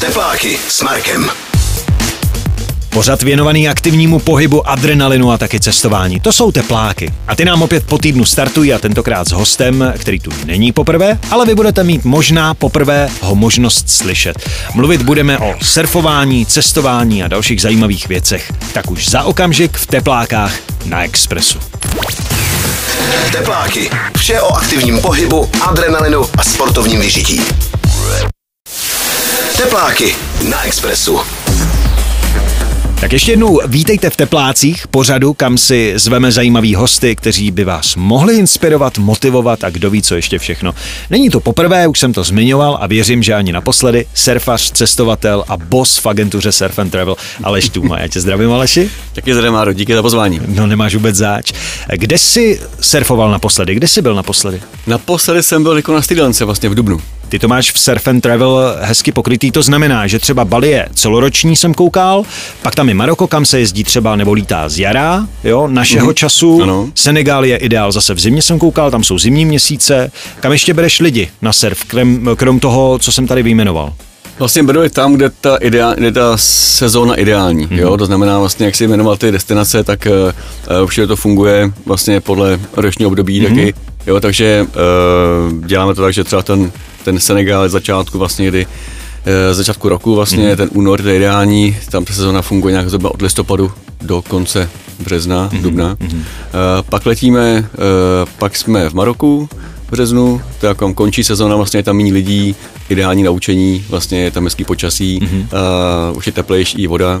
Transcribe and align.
Tepláky 0.00 0.58
s 0.68 0.82
Markem. 0.82 1.30
Pořad 2.88 3.22
věnovaný 3.22 3.68
aktivnímu 3.68 4.18
pohybu, 4.18 4.68
adrenalinu 4.68 5.32
a 5.32 5.38
taky 5.38 5.60
cestování. 5.60 6.20
To 6.20 6.32
jsou 6.32 6.52
tepláky. 6.52 7.12
A 7.28 7.34
ty 7.34 7.44
nám 7.44 7.62
opět 7.62 7.86
po 7.86 7.98
týdnu 7.98 8.24
startují 8.24 8.72
a 8.72 8.78
tentokrát 8.78 9.28
s 9.28 9.32
hostem, 9.32 9.92
který 9.98 10.20
tu 10.20 10.30
není 10.44 10.72
poprvé, 10.72 11.18
ale 11.30 11.46
vy 11.46 11.54
budete 11.54 11.84
mít 11.84 12.04
možná 12.04 12.54
poprvé 12.54 13.08
ho 13.20 13.34
možnost 13.34 13.90
slyšet. 13.90 14.50
Mluvit 14.74 15.02
budeme 15.02 15.38
o 15.38 15.54
surfování, 15.62 16.46
cestování 16.46 17.22
a 17.22 17.28
dalších 17.28 17.62
zajímavých 17.62 18.08
věcech. 18.08 18.52
Tak 18.72 18.90
už 18.90 19.08
za 19.08 19.22
okamžik 19.22 19.76
v 19.76 19.86
teplákách 19.86 20.54
na 20.84 21.04
Expressu. 21.04 21.58
Tepláky. 23.32 23.90
Vše 24.16 24.40
o 24.40 24.54
aktivním 24.54 24.98
pohybu, 24.98 25.50
adrenalinu 25.60 26.26
a 26.38 26.44
sportovním 26.44 27.00
vyžití. 27.00 27.40
Tepláky 29.60 30.14
na 30.50 30.64
Expressu. 30.64 31.20
Tak 33.00 33.12
ještě 33.12 33.32
jednou 33.32 33.60
vítejte 33.66 34.10
v 34.10 34.16
Teplácích, 34.16 34.88
pořadu, 34.88 35.34
kam 35.34 35.58
si 35.58 35.92
zveme 35.96 36.32
zajímavý 36.32 36.74
hosty, 36.74 37.16
kteří 37.16 37.50
by 37.50 37.64
vás 37.64 37.96
mohli 37.96 38.36
inspirovat, 38.36 38.98
motivovat 38.98 39.64
a 39.64 39.70
kdo 39.70 39.90
ví, 39.90 40.02
co 40.02 40.14
ještě 40.14 40.38
všechno. 40.38 40.74
Není 41.10 41.30
to 41.30 41.40
poprvé, 41.40 41.88
už 41.88 41.98
jsem 41.98 42.12
to 42.12 42.24
zmiňoval 42.24 42.78
a 42.80 42.86
věřím, 42.86 43.22
že 43.22 43.34
ani 43.34 43.52
naposledy. 43.52 44.06
Surfař, 44.14 44.72
cestovatel 44.72 45.44
a 45.48 45.56
boss 45.56 45.98
v 45.98 46.06
agentuře 46.06 46.52
Surf 46.52 46.78
and 46.78 46.90
Travel 46.90 47.16
Aleš 47.42 47.68
Tuma. 47.68 48.00
Já 48.00 48.08
tě 48.08 48.20
zdravím, 48.20 48.52
Aleši. 48.52 48.90
Taky 49.12 49.34
zdravím, 49.34 49.52
Máro, 49.52 49.72
díky 49.72 49.94
za 49.94 50.02
pozvání. 50.02 50.40
No 50.46 50.66
nemáš 50.66 50.94
vůbec 50.94 51.16
záč. 51.16 51.52
Kde 51.92 52.18
jsi 52.18 52.60
surfoval 52.80 53.30
naposledy? 53.30 53.74
Kde 53.74 53.88
jsi 53.88 54.02
byl 54.02 54.14
naposledy? 54.14 54.62
Naposledy 54.86 55.42
jsem 55.42 55.62
byl 55.62 55.76
jako 55.76 55.94
na 55.94 56.02
Sri 56.02 56.16
vlastně 56.44 56.68
v 56.68 56.74
Dubnu. 56.74 57.00
Ty 57.30 57.38
to 57.38 57.48
máš 57.48 57.72
v 57.72 57.78
Surf 57.78 58.08
and 58.08 58.20
Travel 58.20 58.76
hezky 58.80 59.12
pokrytý, 59.12 59.50
to 59.50 59.62
znamená, 59.62 60.06
že 60.06 60.18
třeba 60.18 60.44
Bali 60.44 60.68
je 60.68 60.88
celoroční, 60.94 61.56
jsem 61.56 61.74
koukal, 61.74 62.24
pak 62.62 62.74
tam 62.74 62.88
je 62.88 62.94
Maroko, 62.94 63.26
kam 63.26 63.44
se 63.44 63.60
jezdí 63.60 63.84
třeba 63.84 64.16
nebo 64.16 64.32
lítá 64.32 64.68
z 64.68 64.78
jara, 64.78 65.26
jo, 65.44 65.68
našeho 65.68 66.10
mm-hmm. 66.10 66.14
času. 66.14 66.62
Ano. 66.62 66.90
Senegal 66.94 67.44
je 67.44 67.56
ideál 67.56 67.92
zase 67.92 68.14
v 68.14 68.20
zimě, 68.20 68.42
jsem 68.42 68.58
koukal, 68.58 68.90
tam 68.90 69.04
jsou 69.04 69.18
zimní 69.18 69.44
měsíce. 69.44 70.12
Kam 70.40 70.52
ještě 70.52 70.74
bereš 70.74 71.00
lidi 71.00 71.30
na 71.42 71.52
surf, 71.52 71.84
krom, 71.84 72.28
krom 72.36 72.60
toho, 72.60 72.98
co 72.98 73.12
jsem 73.12 73.26
tady 73.26 73.42
vyjmenoval? 73.42 73.92
Vlastně 74.38 74.62
beru 74.62 74.82
je 74.82 74.90
tam, 74.90 75.14
kde 75.14 75.30
ta, 75.40 75.56
ideál, 75.56 75.94
kde 75.94 76.12
ta 76.12 76.36
sezóna 76.36 77.14
ideální, 77.14 77.66
mm-hmm. 77.66 77.78
jo, 77.78 77.96
to 77.96 78.06
znamená 78.06 78.38
vlastně, 78.38 78.66
jak 78.66 78.76
si 78.76 78.88
jmenoval 78.88 79.16
ty 79.16 79.32
destinace, 79.32 79.84
tak 79.84 80.08
uh, 80.80 80.84
už 80.84 81.00
to 81.06 81.16
funguje 81.16 81.72
vlastně 81.86 82.20
podle 82.20 82.60
ročního 82.76 83.08
období 83.08 83.42
mm-hmm. 83.42 83.48
taky, 83.48 83.74
jo, 84.06 84.20
takže 84.20 84.66
uh, 84.66 85.66
děláme 85.66 85.94
to 85.94 86.02
tak, 86.02 86.14
že 86.14 86.24
třeba 86.24 86.42
ten 86.42 86.72
ten 87.04 87.20
Senegal 87.20 87.68
začátku 87.68 88.18
vlastně, 88.18 88.48
kdy 88.48 88.66
e, 89.24 89.54
začátku 89.54 89.88
roku 89.88 90.14
vlastně, 90.14 90.50
mm. 90.50 90.56
ten 90.56 90.68
únor 90.72 91.08
je 91.08 91.16
ideální, 91.16 91.76
tam 91.90 92.04
ta 92.04 92.12
sezona 92.12 92.42
funguje 92.42 92.72
nějak 92.72 92.88
zhruba 92.88 93.14
od 93.14 93.22
listopadu 93.22 93.72
do 94.02 94.22
konce 94.22 94.70
března, 95.00 95.48
mm. 95.52 95.62
dubna. 95.62 95.96
Mm. 96.00 96.08
E, 96.10 96.22
pak 96.82 97.06
letíme, 97.06 97.48
e, 97.58 97.66
pak 98.38 98.56
jsme 98.56 98.88
v 98.88 98.94
Maroku 98.94 99.48
v 99.86 99.90
březnu, 99.90 100.40
to 100.60 100.66
jako 100.66 100.94
končí 100.94 101.24
sezona, 101.24 101.56
vlastně 101.56 101.78
je 101.78 101.82
tam 101.82 101.96
méně 101.96 102.12
lidí, 102.12 102.54
ideální 102.88 103.22
naučení, 103.22 103.84
vlastně 103.88 104.20
je 104.20 104.30
tam 104.30 104.44
hezký 104.44 104.64
počasí, 104.64 105.20
mm. 105.22 105.48
e, 105.52 106.16
už 106.16 106.26
je 106.26 106.32
teplejší 106.32 106.82
i 106.82 106.86
voda. 106.86 107.20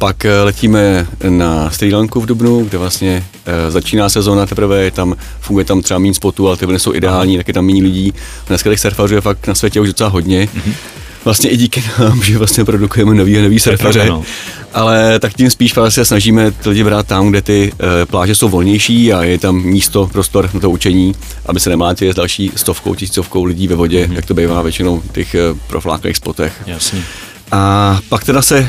Pak 0.00 0.26
letíme 0.44 1.06
na 1.28 1.70
Sri 1.70 1.94
Lanku 1.94 2.20
v 2.20 2.26
Dubnu, 2.26 2.64
kde 2.64 2.78
vlastně 2.78 3.24
e, 3.46 3.70
začíná 3.70 4.08
sezóna 4.08 4.46
teprve, 4.46 4.84
je 4.84 4.90
tam, 4.90 5.16
funguje 5.40 5.64
tam 5.64 5.82
třeba 5.82 5.98
méně 5.98 6.14
spotů, 6.14 6.48
ale 6.48 6.56
ty 6.56 6.66
vlny 6.66 6.78
jsou 6.78 6.94
ideální, 6.94 7.36
tak 7.36 7.48
je 7.48 7.54
tam 7.54 7.66
méně 7.66 7.82
lidí. 7.82 8.14
Dneska 8.48 8.70
těch 8.70 8.80
surfařů 8.80 9.14
je 9.14 9.20
fakt 9.20 9.46
na 9.46 9.54
světě 9.54 9.80
už 9.80 9.88
docela 9.88 10.10
hodně. 10.10 10.46
Mm-hmm. 10.46 10.72
Vlastně 11.24 11.50
i 11.50 11.56
díky 11.56 11.84
nám, 11.98 12.22
že 12.22 12.38
vlastně 12.38 12.64
produkujeme 12.64 13.14
nový 13.14 13.38
a 13.38 13.42
nový 13.42 13.60
surfaře. 13.60 14.06
No. 14.08 14.24
Ale 14.74 15.18
tak 15.18 15.34
tím 15.34 15.50
spíš 15.50 15.76
vlastně 15.76 16.04
snažíme 16.04 16.50
ty 16.50 16.68
lidi 16.68 16.84
brát 16.84 17.06
tam, 17.06 17.30
kde 17.30 17.42
ty 17.42 17.72
e, 18.02 18.06
pláže 18.06 18.34
jsou 18.34 18.48
volnější 18.48 19.12
a 19.12 19.22
je 19.22 19.38
tam 19.38 19.62
místo, 19.62 20.10
prostor 20.12 20.50
na 20.54 20.60
to 20.60 20.70
učení, 20.70 21.14
aby 21.46 21.60
se 21.60 21.70
nemátili 21.70 22.12
s 22.12 22.16
další 22.16 22.52
stovkou, 22.56 22.94
tisícovkou 22.94 23.44
lidí 23.44 23.68
ve 23.68 23.74
vodě, 23.74 24.06
mm-hmm. 24.06 24.12
jak 24.12 24.26
to 24.26 24.34
bývá 24.34 24.62
většinou 24.62 25.00
v 25.00 25.12
těch 25.12 25.34
e, 25.34 25.38
profláklých 25.66 26.16
spotech. 26.16 26.52
Jasně. 26.66 27.02
A 27.52 27.98
pak 28.08 28.24
teda 28.24 28.42
se 28.42 28.58
e, 28.58 28.68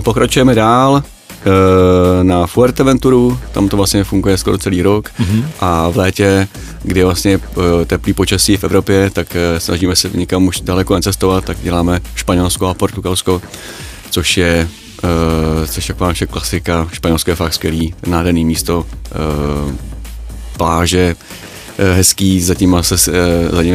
pokračujeme 0.00 0.54
dál 0.54 1.02
e, 1.02 2.24
na 2.24 2.46
Fuerteventuru, 2.46 3.38
tam 3.52 3.68
to 3.68 3.76
vlastně 3.76 4.04
funguje 4.04 4.38
skoro 4.38 4.58
celý 4.58 4.82
rok 4.82 5.10
mm-hmm. 5.20 5.44
a 5.60 5.88
v 5.88 5.96
létě, 5.96 6.48
kdy 6.82 7.00
je 7.00 7.04
vlastně 7.04 7.40
e, 7.82 7.84
teplý 7.84 8.12
počasí 8.12 8.56
v 8.56 8.64
Evropě, 8.64 9.10
tak 9.10 9.36
e, 9.36 9.60
snažíme 9.60 9.96
se 9.96 10.10
někam 10.14 10.46
už 10.46 10.60
daleko 10.60 11.00
cestovat, 11.00 11.44
tak 11.44 11.56
děláme 11.62 12.00
Španělsko 12.14 12.66
a 12.66 12.74
Portugalsko, 12.74 13.42
což 14.10 14.36
je 14.36 14.68
Uh, 15.04 15.66
což 15.66 15.88
je 15.88 15.94
naše 16.00 16.26
klasika, 16.26 16.88
Španělsko 16.92 17.30
je 17.30 17.36
fakt 17.36 17.54
skvělý, 17.54 17.94
nádherný 18.06 18.44
místo, 18.44 18.78
uh, 18.78 19.74
pláže, 20.56 21.16
uh, 21.78 21.96
hezký, 21.96 22.40
zatím 22.40 22.76
se, 22.80 22.94
uh, 22.94 23.56
zatím 23.56 23.74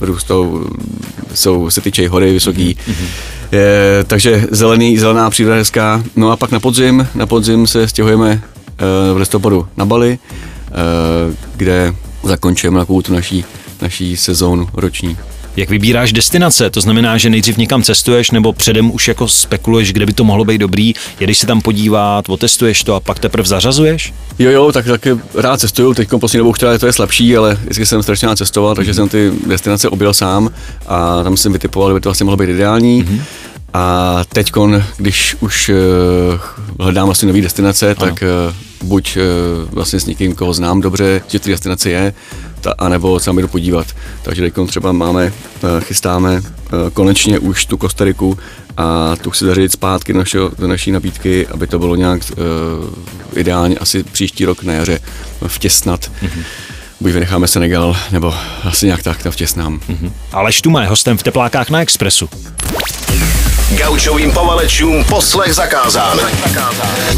růstou, 0.00 0.64
jsou 1.34 1.70
se 1.70 1.80
tyčej 1.80 2.06
hory 2.06 2.32
vysoký, 2.32 2.76
mm-hmm. 2.88 3.06
Je, 3.52 4.04
takže 4.06 4.46
zelený, 4.50 4.98
zelená 4.98 5.30
příroda 5.30 5.56
hezká. 5.56 6.04
No 6.16 6.30
a 6.30 6.36
pak 6.36 6.50
na 6.50 6.60
podzim, 6.60 7.08
na 7.14 7.26
podzim 7.26 7.66
se 7.66 7.88
stěhujeme 7.88 8.30
uh, 8.30 9.14
v 9.14 9.16
listopadu 9.16 9.68
na 9.76 9.84
Bali, 9.84 10.18
uh, 10.68 11.34
kde 11.56 11.94
zakončujeme 12.22 12.78
takovou 12.78 13.02
tu 13.02 13.12
naší, 13.12 13.44
naší 13.82 14.16
sezónu 14.16 14.68
roční. 14.72 15.16
Jak 15.56 15.70
vybíráš 15.70 16.12
destinace? 16.12 16.70
To 16.70 16.80
znamená, 16.80 17.18
že 17.18 17.30
nejdřív 17.30 17.56
někam 17.56 17.82
cestuješ 17.82 18.30
nebo 18.30 18.52
předem 18.52 18.94
už 18.94 19.08
jako 19.08 19.28
spekuluješ, 19.28 19.92
kde 19.92 20.06
by 20.06 20.12
to 20.12 20.24
mohlo 20.24 20.44
být 20.44 20.58
dobrý, 20.58 20.94
jedeš 21.20 21.38
se 21.38 21.46
tam 21.46 21.60
podívat, 21.60 22.28
otestuješ 22.28 22.84
to 22.84 22.94
a 22.94 23.00
pak 23.00 23.18
teprve 23.18 23.48
zařazuješ? 23.48 24.14
Jo, 24.38 24.50
jo, 24.50 24.72
tak 24.72 24.86
taky 24.86 25.10
rád 25.34 25.60
cestuju, 25.60 25.94
teď 25.94 26.08
poslední 26.08 26.38
dobou 26.38 26.52
chtěla, 26.52 26.78
to 26.78 26.86
je 26.86 26.92
slabší, 26.92 27.36
ale 27.36 27.58
vždycky 27.62 27.86
jsem 27.86 28.02
strašně 28.02 28.28
rád 28.28 28.38
cestoval, 28.38 28.74
takže 28.74 28.92
mm-hmm. 28.92 28.94
jsem 28.94 29.08
ty 29.08 29.32
destinace 29.46 29.88
objel 29.88 30.14
sám 30.14 30.50
a 30.86 31.22
tam 31.22 31.36
jsem 31.36 31.52
vytipoval, 31.52 31.90
že 31.90 31.94
by 31.94 32.00
to 32.00 32.08
vlastně 32.08 32.24
mohlo 32.24 32.36
být 32.36 32.50
ideální. 32.50 33.04
Mm-hmm. 33.04 33.20
A 33.74 34.24
teď, 34.28 34.52
když 34.96 35.36
už 35.40 35.68
uh, 35.68 36.84
hledám 36.84 37.06
vlastně 37.06 37.28
nové 37.28 37.40
destinace, 37.40 37.86
ano. 37.86 37.94
tak 37.94 38.24
uh, 38.48 38.88
buď 38.88 39.16
uh, 39.16 39.74
vlastně 39.74 40.00
s 40.00 40.06
někým, 40.06 40.34
koho 40.34 40.52
znám 40.52 40.80
dobře, 40.80 41.20
že 41.28 41.38
ty 41.38 41.50
destinace 41.50 41.90
je, 41.90 42.14
ta, 42.66 42.74
anebo 42.78 43.20
se 43.20 43.30
jdu 43.30 43.48
podívat. 43.48 43.86
Takže 44.22 44.42
teď 44.42 44.54
třeba 44.66 44.92
máme, 44.92 45.32
uh, 45.62 45.80
chystáme 45.80 46.40
uh, 46.40 46.42
konečně 46.92 47.38
už 47.38 47.66
tu 47.66 47.76
Kostariku 47.76 48.38
a 48.76 49.16
tu 49.16 49.30
chci 49.30 49.44
zařadit 49.44 49.72
zpátky 49.72 50.12
do, 50.12 50.18
našeho, 50.18 50.50
do 50.58 50.66
naší 50.66 50.90
nabídky, 50.90 51.46
aby 51.46 51.66
to 51.66 51.78
bylo 51.78 51.96
nějak 51.96 52.20
uh, 52.30 52.38
ideálně 53.38 53.78
asi 53.78 54.02
příští 54.02 54.44
rok 54.44 54.62
na 54.62 54.72
jaře 54.72 54.98
vtěsnat. 55.46 56.10
Mm-hmm 56.22 56.42
buď 57.00 57.12
vynecháme 57.12 57.48
Senegal, 57.48 57.96
nebo 58.10 58.34
asi 58.64 58.86
nějak 58.86 59.02
tak 59.02 59.22
to 59.22 59.30
vtěsnám. 59.30 59.78
Mm-hmm. 59.78 60.12
Aleš 60.32 60.62
Tuma 60.62 60.82
je 60.82 60.88
hostem 60.88 61.18
v 61.18 61.22
Teplákách 61.22 61.70
na 61.70 61.80
Expressu. 61.80 62.28
Gaučovým 63.76 64.32
povalečům 64.32 65.04
poslech 65.04 65.54
zakázán. 65.54 66.18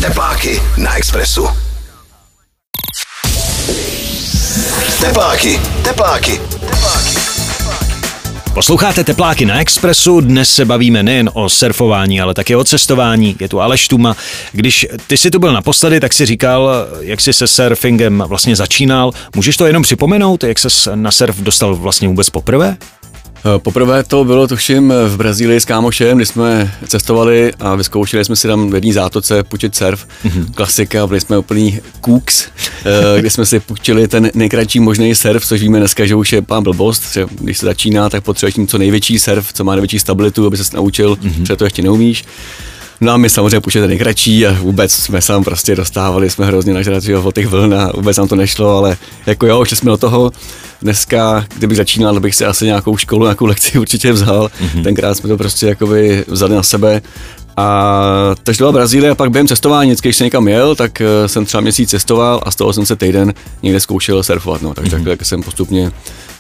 Tepláky 0.01 0.63
na 0.77 0.97
Expressu. 0.97 1.49
Tepláky, 5.01 5.61
tepláky, 5.83 6.41
tepláky. 6.61 7.17
Posloucháte 8.55 9.05
Tepláky 9.05 9.45
na 9.47 9.61
Expressu, 9.61 10.21
dnes 10.21 10.55
se 10.55 10.65
bavíme 10.65 11.03
nejen 11.03 11.31
o 11.35 11.49
surfování, 11.49 12.21
ale 12.21 12.35
také 12.35 12.57
o 12.57 12.65
cestování. 12.65 13.37
Je 13.41 13.49
tu 13.49 13.61
Aleš 13.61 13.89
Tuma. 13.89 14.17
Když 14.53 14.87
ty 15.07 15.17
si 15.17 15.31
tu 15.31 15.39
byl 15.39 15.53
naposledy, 15.53 16.01
tak 16.01 16.13
si 16.13 16.27
říkal, 16.27 16.71
jak 17.01 17.21
jsi 17.21 17.33
se 17.33 17.47
surfingem 17.47 18.25
vlastně 18.27 18.57
začínal. 18.57 19.13
Můžeš 19.37 19.57
to 19.57 19.67
jenom 19.67 19.83
připomenout, 19.83 20.45
jak 20.45 20.59
ses 20.59 20.89
na 20.95 21.11
surf 21.11 21.37
dostal 21.37 21.75
vlastně 21.77 22.09
vůbec 22.09 22.31
poprvé? 22.31 22.77
Eh, 23.45 23.59
poprvé 23.59 24.05
to 24.05 24.25
bylo 24.25 24.47
tuším 24.47 24.93
v 25.07 25.17
Brazílii 25.17 25.61
s 25.61 25.65
kámošem, 25.65 26.17
kdy 26.17 26.27
jsme 26.27 26.73
cestovali 26.89 27.53
a 27.61 27.75
vyzkoušeli 27.75 28.25
jsme 28.25 28.37
si 28.37 28.49
tam 28.49 28.71
v 28.71 28.75
jedné 28.75 28.93
zátoce 28.93 29.43
půjčit 29.43 29.77
surf. 29.77 30.07
Mm-hmm. 30.25 30.55
Klasika, 30.55 31.07
byli 31.07 31.21
jsme 31.21 31.39
úplný 31.39 31.81
kůks, 32.01 32.47
eh, 32.85 33.21
kdy 33.21 33.31
jsme 33.31 33.47
si 33.47 33.61
půjčili 33.61 34.09
ten 34.09 34.31
nejkratší 34.35 34.81
možný 34.81 35.15
surf, 35.15 35.47
což 35.47 35.61
víme 35.61 35.79
dneska, 35.79 36.07
že 36.07 36.15
už 36.15 36.33
je 36.33 36.43
pán 36.43 36.63
blbost, 36.63 37.13
že 37.13 37.27
když 37.41 37.59
se 37.59 37.67
začíná, 37.67 38.11
tak 38.11 38.25
potřebuješ 38.25 38.57
mít 38.57 38.71
co 38.71 38.79
největší 38.79 39.19
surf, 39.19 39.53
co 39.53 39.65
má 39.65 39.75
největší 39.75 39.99
stabilitu, 39.99 40.47
aby 40.47 40.57
se 40.57 40.77
naučil, 40.77 41.15
mm-hmm. 41.15 41.41
protože 41.41 41.57
to 41.57 41.65
ještě 41.65 41.83
neumíš. 41.83 42.25
No 43.01 43.13
a 43.13 43.17
my 43.17 43.31
samozřejmě 43.31 43.61
půjčili 43.61 43.83
ten 43.83 43.89
nejkratší 43.89 44.47
a 44.47 44.53
vůbec 44.53 44.93
jsme 44.93 45.23
se 45.23 45.33
tam 45.33 45.45
prostě 45.45 45.77
dostávali, 45.77 46.31
jsme 46.31 46.47
hrozně 46.47 46.75
nažrati 46.75 47.17
o 47.17 47.33
těch 47.33 47.47
vln 47.47 47.75
a 47.75 47.93
vůbec 47.95 48.17
nám 48.17 48.29
to 48.29 48.37
nešlo, 48.37 48.77
ale 48.77 48.97
jako 49.27 49.47
jo, 49.47 49.65
šli 49.65 49.77
jsme 49.77 49.91
do 49.91 49.97
toho. 49.97 50.33
Dneska, 50.83 51.47
kdybych 51.57 51.77
začínal, 51.77 52.21
bych 52.21 52.35
si 52.35 52.45
asi 52.45 52.65
nějakou 52.65 52.97
školu, 52.97 53.25
nějakou 53.25 53.47
lekci 53.47 53.79
určitě 53.79 54.13
vzal. 54.13 54.51
Mm-hmm. 54.61 54.83
Tenkrát 54.83 55.15
jsme 55.15 55.29
to 55.29 55.37
prostě 55.37 55.67
jakoby 55.67 56.25
vzali 56.29 56.55
na 56.55 56.63
sebe 56.63 57.03
A 57.59 58.35
takže 58.43 58.59
to 58.59 58.63
byla 58.63 58.73
Brazílie 58.73 59.11
a 59.11 59.15
pak 59.15 59.31
během 59.31 59.49
cestování, 59.49 59.91
vždycky, 59.91 60.09
když 60.09 60.17
jsem 60.17 60.25
někam 60.25 60.49
jel, 60.49 60.75
tak 60.75 61.01
eh, 61.01 61.29
jsem 61.29 61.45
třeba 61.45 61.61
měsíc 61.61 61.91
cestoval 61.91 62.41
a 62.43 62.51
z 62.51 62.57
toho 62.57 62.73
jsem 62.73 62.87
se 62.87 62.97
týden 62.97 63.35
někde 63.63 63.81
zkoušel 63.81 64.23
surfovat. 64.23 64.63
No. 64.63 64.75
Takže 64.75 64.97
mm-hmm. 64.97 65.05
takhle 65.05 65.25
jsem 65.25 65.43
postupně 65.43 65.91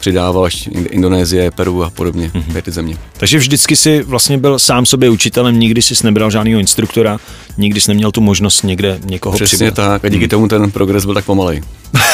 přidával 0.01 0.45
až 0.45 0.69
Indonésie, 0.73 1.51
Peru 1.51 1.85
a 1.85 1.91
podobně, 1.91 2.31
mm-hmm. 2.35 2.63
ty 2.63 2.71
země. 2.71 2.97
Takže 3.17 3.39
vždycky 3.39 3.77
si 3.77 4.03
vlastně 4.03 4.39
byl 4.39 4.59
sám 4.59 4.87
sobě 4.87 5.11
učitelem, 5.11 5.61
nikdy 5.61 5.83
jsi 5.83 5.95
nebral 6.05 6.31
žádného 6.31 6.61
instruktora, 6.61 7.19
nikdy 7.57 7.81
jsi 7.81 7.91
neměl 7.91 8.13
tu 8.13 8.21
možnost 8.21 8.63
někde 8.63 8.99
někoho 9.05 9.37
Přesně 9.37 9.57
přibrat. 9.57 9.75
tak 9.75 10.05
a 10.05 10.09
díky 10.09 10.25
mm. 10.25 10.29
tomu 10.29 10.49
ten 10.49 10.71
progres 10.71 11.05
byl 11.05 11.15
tak 11.15 11.25
pomalej. 11.25 11.63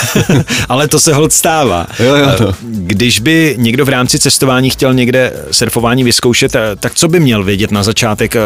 Ale 0.69 0.89
to 0.89 1.01
se 1.01 1.15
hod 1.15 1.33
stává. 1.33 1.87
Jo, 1.99 2.15
jo, 2.17 2.29
to. 2.39 2.55
Když 2.63 3.21
by 3.21 3.55
někdo 3.59 3.85
v 3.85 3.89
rámci 3.89 4.19
cestování 4.19 4.71
chtěl 4.71 4.95
někde 4.95 5.33
surfování 5.51 6.05
vyzkoušet, 6.05 6.55
eh, 6.55 6.61
tak 6.81 6.95
co 6.95 7.09
by 7.09 7.21
měl 7.21 7.45
vědět 7.45 7.71
na 7.71 7.83
začátek? 7.83 8.37
Eh, 8.37 8.41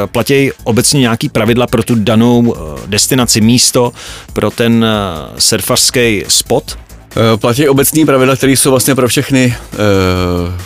Obecně 0.64 1.00
nějaký 1.00 1.28
pravidla 1.28 1.66
pro 1.66 1.82
tu 1.82 1.94
danou 1.94 2.54
eh, 2.54 2.80
destinaci, 2.86 3.40
místo, 3.40 3.92
pro 4.32 4.50
ten 4.50 4.86
surfařský 5.38 6.24
spot? 6.28 6.78
Eh, 7.16 7.36
platí 7.36 7.68
obecní 7.68 8.06
pravidla, 8.06 8.36
které 8.36 8.52
jsou 8.52 8.70
vlastně 8.70 8.94
pro 8.94 9.08
všechny 9.08 9.56
uh, 9.72 9.78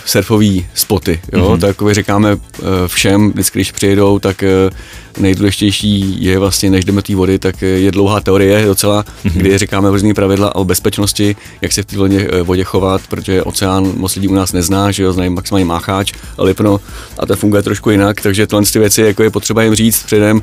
surfové 0.04 0.46
spoty. 0.74 1.20
Jo? 1.32 1.40
Mm-hmm. 1.40 1.60
Tak 1.60 1.68
jako 1.68 1.94
říkáme 1.94 2.34
uh, 2.34 2.40
všem, 2.86 3.30
vždycky, 3.32 3.58
když 3.58 3.72
přijedou, 3.72 4.18
tak 4.18 4.42
uh, 4.42 5.22
nejdůležitější 5.22 6.24
je 6.24 6.38
vlastně, 6.38 6.70
než 6.70 6.84
jdeme 6.84 7.02
té 7.02 7.14
vody, 7.14 7.38
tak 7.38 7.62
je 7.62 7.90
dlouhá 7.90 8.20
teorie 8.20 8.66
docela, 8.66 9.02
mm-hmm. 9.02 9.32
kdy 9.34 9.58
říkáme 9.58 9.90
různé 9.90 10.14
pravidla 10.14 10.54
o 10.54 10.64
bezpečnosti, 10.64 11.36
jak 11.60 11.72
se 11.72 11.82
v 11.82 11.86
té 11.86 11.96
vodě, 11.96 12.28
vodě 12.42 12.64
chovat, 12.64 13.00
protože 13.08 13.42
oceán 13.42 13.92
moc 13.96 14.14
lidí 14.16 14.28
u 14.28 14.34
nás 14.34 14.52
nezná, 14.52 14.90
že 14.90 15.02
jo, 15.02 15.12
znají 15.12 15.30
maximálně 15.30 15.64
mácháč, 15.64 16.12
lipno 16.38 16.80
a 17.18 17.26
to 17.26 17.36
funguje 17.36 17.62
trošku 17.62 17.90
jinak, 17.90 18.20
takže 18.20 18.46
tyhle 18.46 18.62
ty 18.72 18.78
věci 18.78 19.02
jako 19.02 19.22
je 19.22 19.30
potřeba 19.30 19.62
jim 19.62 19.74
říct 19.74 20.02
předem, 20.02 20.42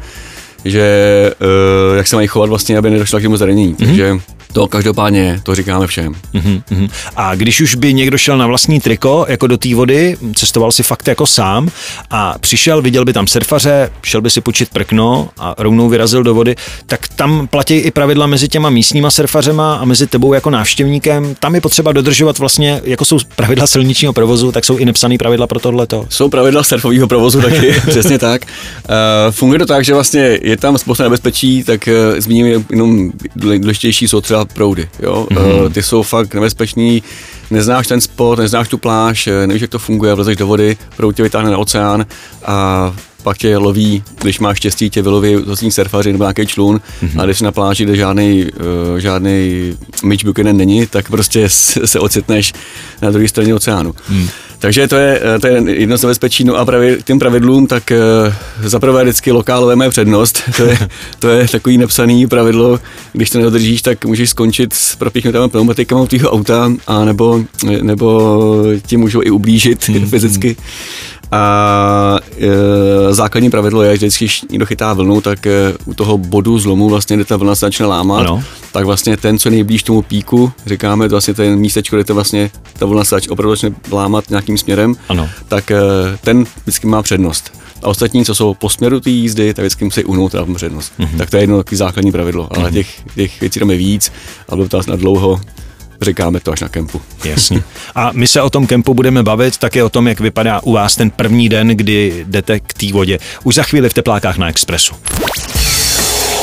že 0.65 1.31
uh, 1.91 1.97
jak 1.97 2.07
se 2.07 2.15
mají 2.15 2.27
chovat 2.27 2.49
vlastně, 2.49 2.77
aby 2.77 2.89
nedošlo 2.89 3.19
k 3.19 3.23
tomu 3.23 3.37
zranění. 3.37 3.73
Mm-hmm. 3.73 3.85
Takže 3.85 4.19
to 4.53 4.67
každopádně, 4.67 5.39
to 5.43 5.55
říkáme 5.55 5.87
všem. 5.87 6.15
Mm-hmm. 6.33 6.89
A 7.15 7.35
když 7.35 7.61
už 7.61 7.75
by 7.75 7.93
někdo 7.93 8.17
šel 8.17 8.37
na 8.37 8.47
vlastní 8.47 8.79
triko, 8.79 9.25
jako 9.29 9.47
do 9.47 9.57
té 9.57 9.75
vody, 9.75 10.17
cestoval 10.35 10.71
si 10.71 10.83
fakt 10.83 11.07
jako 11.07 11.27
sám 11.27 11.69
a 12.09 12.35
přišel, 12.39 12.81
viděl 12.81 13.05
by 13.05 13.13
tam 13.13 13.27
surfaře, 13.27 13.91
šel 14.03 14.21
by 14.21 14.29
si 14.29 14.41
počít 14.41 14.69
prkno 14.69 15.29
a 15.37 15.55
rovnou 15.57 15.89
vyrazil 15.89 16.23
do 16.23 16.33
vody, 16.33 16.55
tak 16.85 17.07
tam 17.07 17.47
platí 17.47 17.73
i 17.73 17.91
pravidla 17.91 18.27
mezi 18.27 18.47
těma 18.47 18.69
místníma 18.69 19.11
surfařema 19.11 19.75
a 19.75 19.85
mezi 19.85 20.07
tebou 20.07 20.33
jako 20.33 20.49
návštěvníkem. 20.49 21.35
Tam 21.39 21.55
je 21.55 21.61
potřeba 21.61 21.91
dodržovat 21.91 22.39
vlastně, 22.39 22.81
jako 22.83 23.05
jsou 23.05 23.19
pravidla 23.35 23.67
silničního 23.67 24.13
provozu, 24.13 24.51
tak 24.51 24.65
jsou 24.65 24.77
i 24.77 24.85
nepsané 24.85 25.17
pravidla 25.17 25.47
pro 25.47 25.59
tohleto. 25.59 26.05
Jsou 26.09 26.29
pravidla 26.29 26.63
surfového 26.63 27.07
provozu 27.07 27.41
taky, 27.41 27.75
přesně 27.87 28.19
tak. 28.19 28.41
Uh, 28.45 29.31
funguje 29.31 29.59
to 29.59 29.65
tak, 29.65 29.85
že 29.85 29.93
vlastně 29.93 30.39
je 30.41 30.57
tam 30.57 30.77
spousta 30.77 31.03
nebezpečí, 31.03 31.63
tak 31.63 31.89
uh, 32.13 32.19
zmíním 32.19 32.65
jenom 32.69 33.11
důležitější 33.35 34.07
jsou 34.07 34.21
třeba 34.21 34.38
proudy. 34.45 34.89
Jo? 34.99 35.27
Mm-hmm. 35.31 35.71
Ty 35.71 35.83
jsou 35.83 36.03
fakt 36.03 36.33
nebezpečný, 36.33 37.03
neznáš 37.51 37.87
ten 37.87 38.01
spot, 38.01 38.39
neznáš 38.39 38.67
tu 38.67 38.77
pláž, 38.77 39.27
eh, 39.27 39.47
nevíš, 39.47 39.61
jak 39.61 39.71
to 39.71 39.79
funguje, 39.79 40.13
vlezeš 40.13 40.37
do 40.37 40.47
vody, 40.47 40.77
proud 40.97 41.15
tě 41.15 41.23
vytáhne 41.23 41.51
na 41.51 41.57
oceán 41.57 42.05
a 42.45 42.93
pak 43.23 43.37
tě 43.37 43.57
loví, 43.57 44.03
když 44.21 44.39
máš 44.39 44.57
štěstí, 44.57 44.89
tě 44.89 45.01
vyloví 45.01 45.35
zocní 45.45 45.71
surfaři 45.71 46.11
nebo 46.11 46.23
nějaký 46.23 46.47
člun, 46.47 46.81
mm-hmm. 47.03 47.21
a 47.21 47.25
když 47.25 47.41
na 47.41 47.51
pláži, 47.51 47.83
kde 47.83 47.95
žádný, 47.95 48.45
uh, 48.91 48.97
žádný 48.97 49.73
Mitch 50.03 50.25
Buchanan 50.25 50.57
není, 50.57 50.87
tak 50.87 51.09
prostě 51.09 51.49
se 51.85 51.99
ocitneš 51.99 52.53
na 53.01 53.11
druhé 53.11 53.27
straně 53.27 53.55
oceánu. 53.55 53.95
Mm. 54.09 54.27
Takže 54.59 54.87
to 54.87 54.95
je, 54.95 55.21
to 55.41 55.47
je 55.47 55.63
jedno 55.67 55.97
z 55.97 56.01
nebezpečí. 56.01 56.43
No 56.43 56.55
a 56.55 56.65
právě 56.65 56.97
k 56.97 57.03
těm 57.03 57.19
pravidlům, 57.19 57.67
tak 57.67 57.91
uh, 57.91 58.67
zaprvé 58.69 59.03
vždycky 59.03 59.31
lokálové 59.31 59.75
mají 59.75 59.89
přednost. 59.89 60.41
To 60.59 60.65
je, 60.65 60.77
to 61.19 61.29
je 61.29 61.47
takový 61.47 61.77
nepsaný 61.77 62.27
pravidlo, 62.27 62.79
když 63.13 63.29
to 63.29 63.37
nedodržíš, 63.37 63.81
tak 63.81 64.05
můžeš 64.05 64.29
skončit 64.29 64.73
s 64.73 64.95
propíchnutými 64.95 65.49
pneumatikama 65.49 66.05
tvého 66.05 66.31
auta, 66.31 66.71
a 66.87 67.05
nebo, 67.05 67.41
nebo 67.81 68.63
ti 68.85 68.97
můžou 68.97 69.21
i 69.23 69.29
ublížit 69.29 69.89
mm. 69.89 70.09
fyzicky. 70.09 70.55
A 71.31 72.19
e, 72.39 73.13
základní 73.13 73.49
pravidlo 73.49 73.81
je, 73.81 73.97
že 73.97 74.07
když 74.07 74.41
někdo 74.49 74.65
chytá 74.65 74.93
vlnu, 74.93 75.21
tak 75.21 75.47
e, 75.47 75.73
u 75.85 75.93
toho 75.93 76.17
bodu 76.17 76.59
zlomu, 76.59 76.89
vlastně, 76.89 77.15
kde 77.15 77.25
ta 77.25 77.37
vlna 77.37 77.55
se 77.55 77.65
začne 77.65 77.85
lámat, 77.85 78.19
ano. 78.19 78.43
tak 78.71 78.85
vlastně 78.85 79.17
ten, 79.17 79.39
co 79.39 79.49
nejblíž 79.49 79.83
tomu 79.83 80.01
píku, 80.01 80.51
říkáme, 80.65 81.09
to 81.09 81.13
vlastně 81.13 81.33
ten 81.33 81.55
místečko, 81.55 81.95
kde 81.95 82.03
to 82.03 82.13
vlastně 82.13 82.51
ta 82.79 82.85
vlna 82.85 83.03
se 83.03 83.15
opravdu 83.29 83.55
začne 83.55 83.71
lámat 83.91 84.29
nějakým 84.29 84.57
směrem, 84.57 84.95
ano. 85.09 85.29
tak 85.47 85.71
e, 85.71 85.79
ten 86.21 86.45
vždycky 86.63 86.87
má 86.87 87.01
přednost. 87.03 87.59
A 87.83 87.87
ostatní, 87.87 88.25
co 88.25 88.35
jsou 88.35 88.53
po 88.53 88.69
směru 88.69 88.99
té 88.99 89.09
jízdy, 89.09 89.53
tak 89.53 89.63
vždycky 89.63 89.85
musí 89.85 90.03
uhnout 90.03 90.35
a 90.35 90.45
přednost. 90.55 90.93
Mm-hmm. 90.99 91.17
Tak 91.17 91.29
to 91.29 91.37
je 91.37 91.43
jedno 91.43 91.57
takový 91.57 91.77
základní 91.77 92.11
pravidlo. 92.11 92.47
Ale 92.51 92.69
mm-hmm. 92.69 92.73
těch, 92.73 93.01
těch 93.15 93.41
věcí 93.41 93.59
tam 93.59 93.71
je 93.71 93.77
víc 93.77 94.11
a 94.49 94.55
bylo 94.55 94.69
to 94.69 94.81
na 94.87 94.95
dlouho 94.95 95.41
říkáme 96.01 96.39
to 96.39 96.51
až 96.51 96.61
na 96.61 96.69
kempu. 96.69 97.01
Jasně. 97.23 97.63
A 97.95 98.09
my 98.13 98.27
se 98.27 98.41
o 98.41 98.49
tom 98.49 98.67
kempu 98.67 98.93
budeme 98.93 99.23
bavit 99.23 99.57
také 99.57 99.83
o 99.83 99.89
tom, 99.89 100.07
jak 100.07 100.19
vypadá 100.19 100.59
u 100.63 100.71
vás 100.73 100.95
ten 100.95 101.11
první 101.11 101.49
den, 101.49 101.67
kdy 101.67 102.25
jdete 102.27 102.59
k 102.59 102.73
té 102.73 102.93
vodě. 102.93 103.19
Už 103.43 103.55
za 103.55 103.63
chvíli 103.63 103.89
v 103.89 103.93
teplákách 103.93 104.37
na 104.37 104.49
Expressu. 104.49 104.95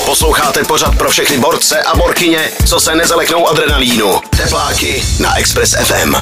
Posloucháte 0.05 0.65
pořad 0.65 0.99
pro 0.99 1.11
všechny 1.11 1.39
borce 1.39 1.83
a 1.83 1.97
borkyně, 1.97 2.39
co 2.67 2.81
se 2.81 2.95
nezaleknou 2.95 3.49
adrenalínu. 3.49 4.21
Tepláky 4.37 5.03
na 5.21 5.39
Express 5.39 5.75
FM. 5.75 6.15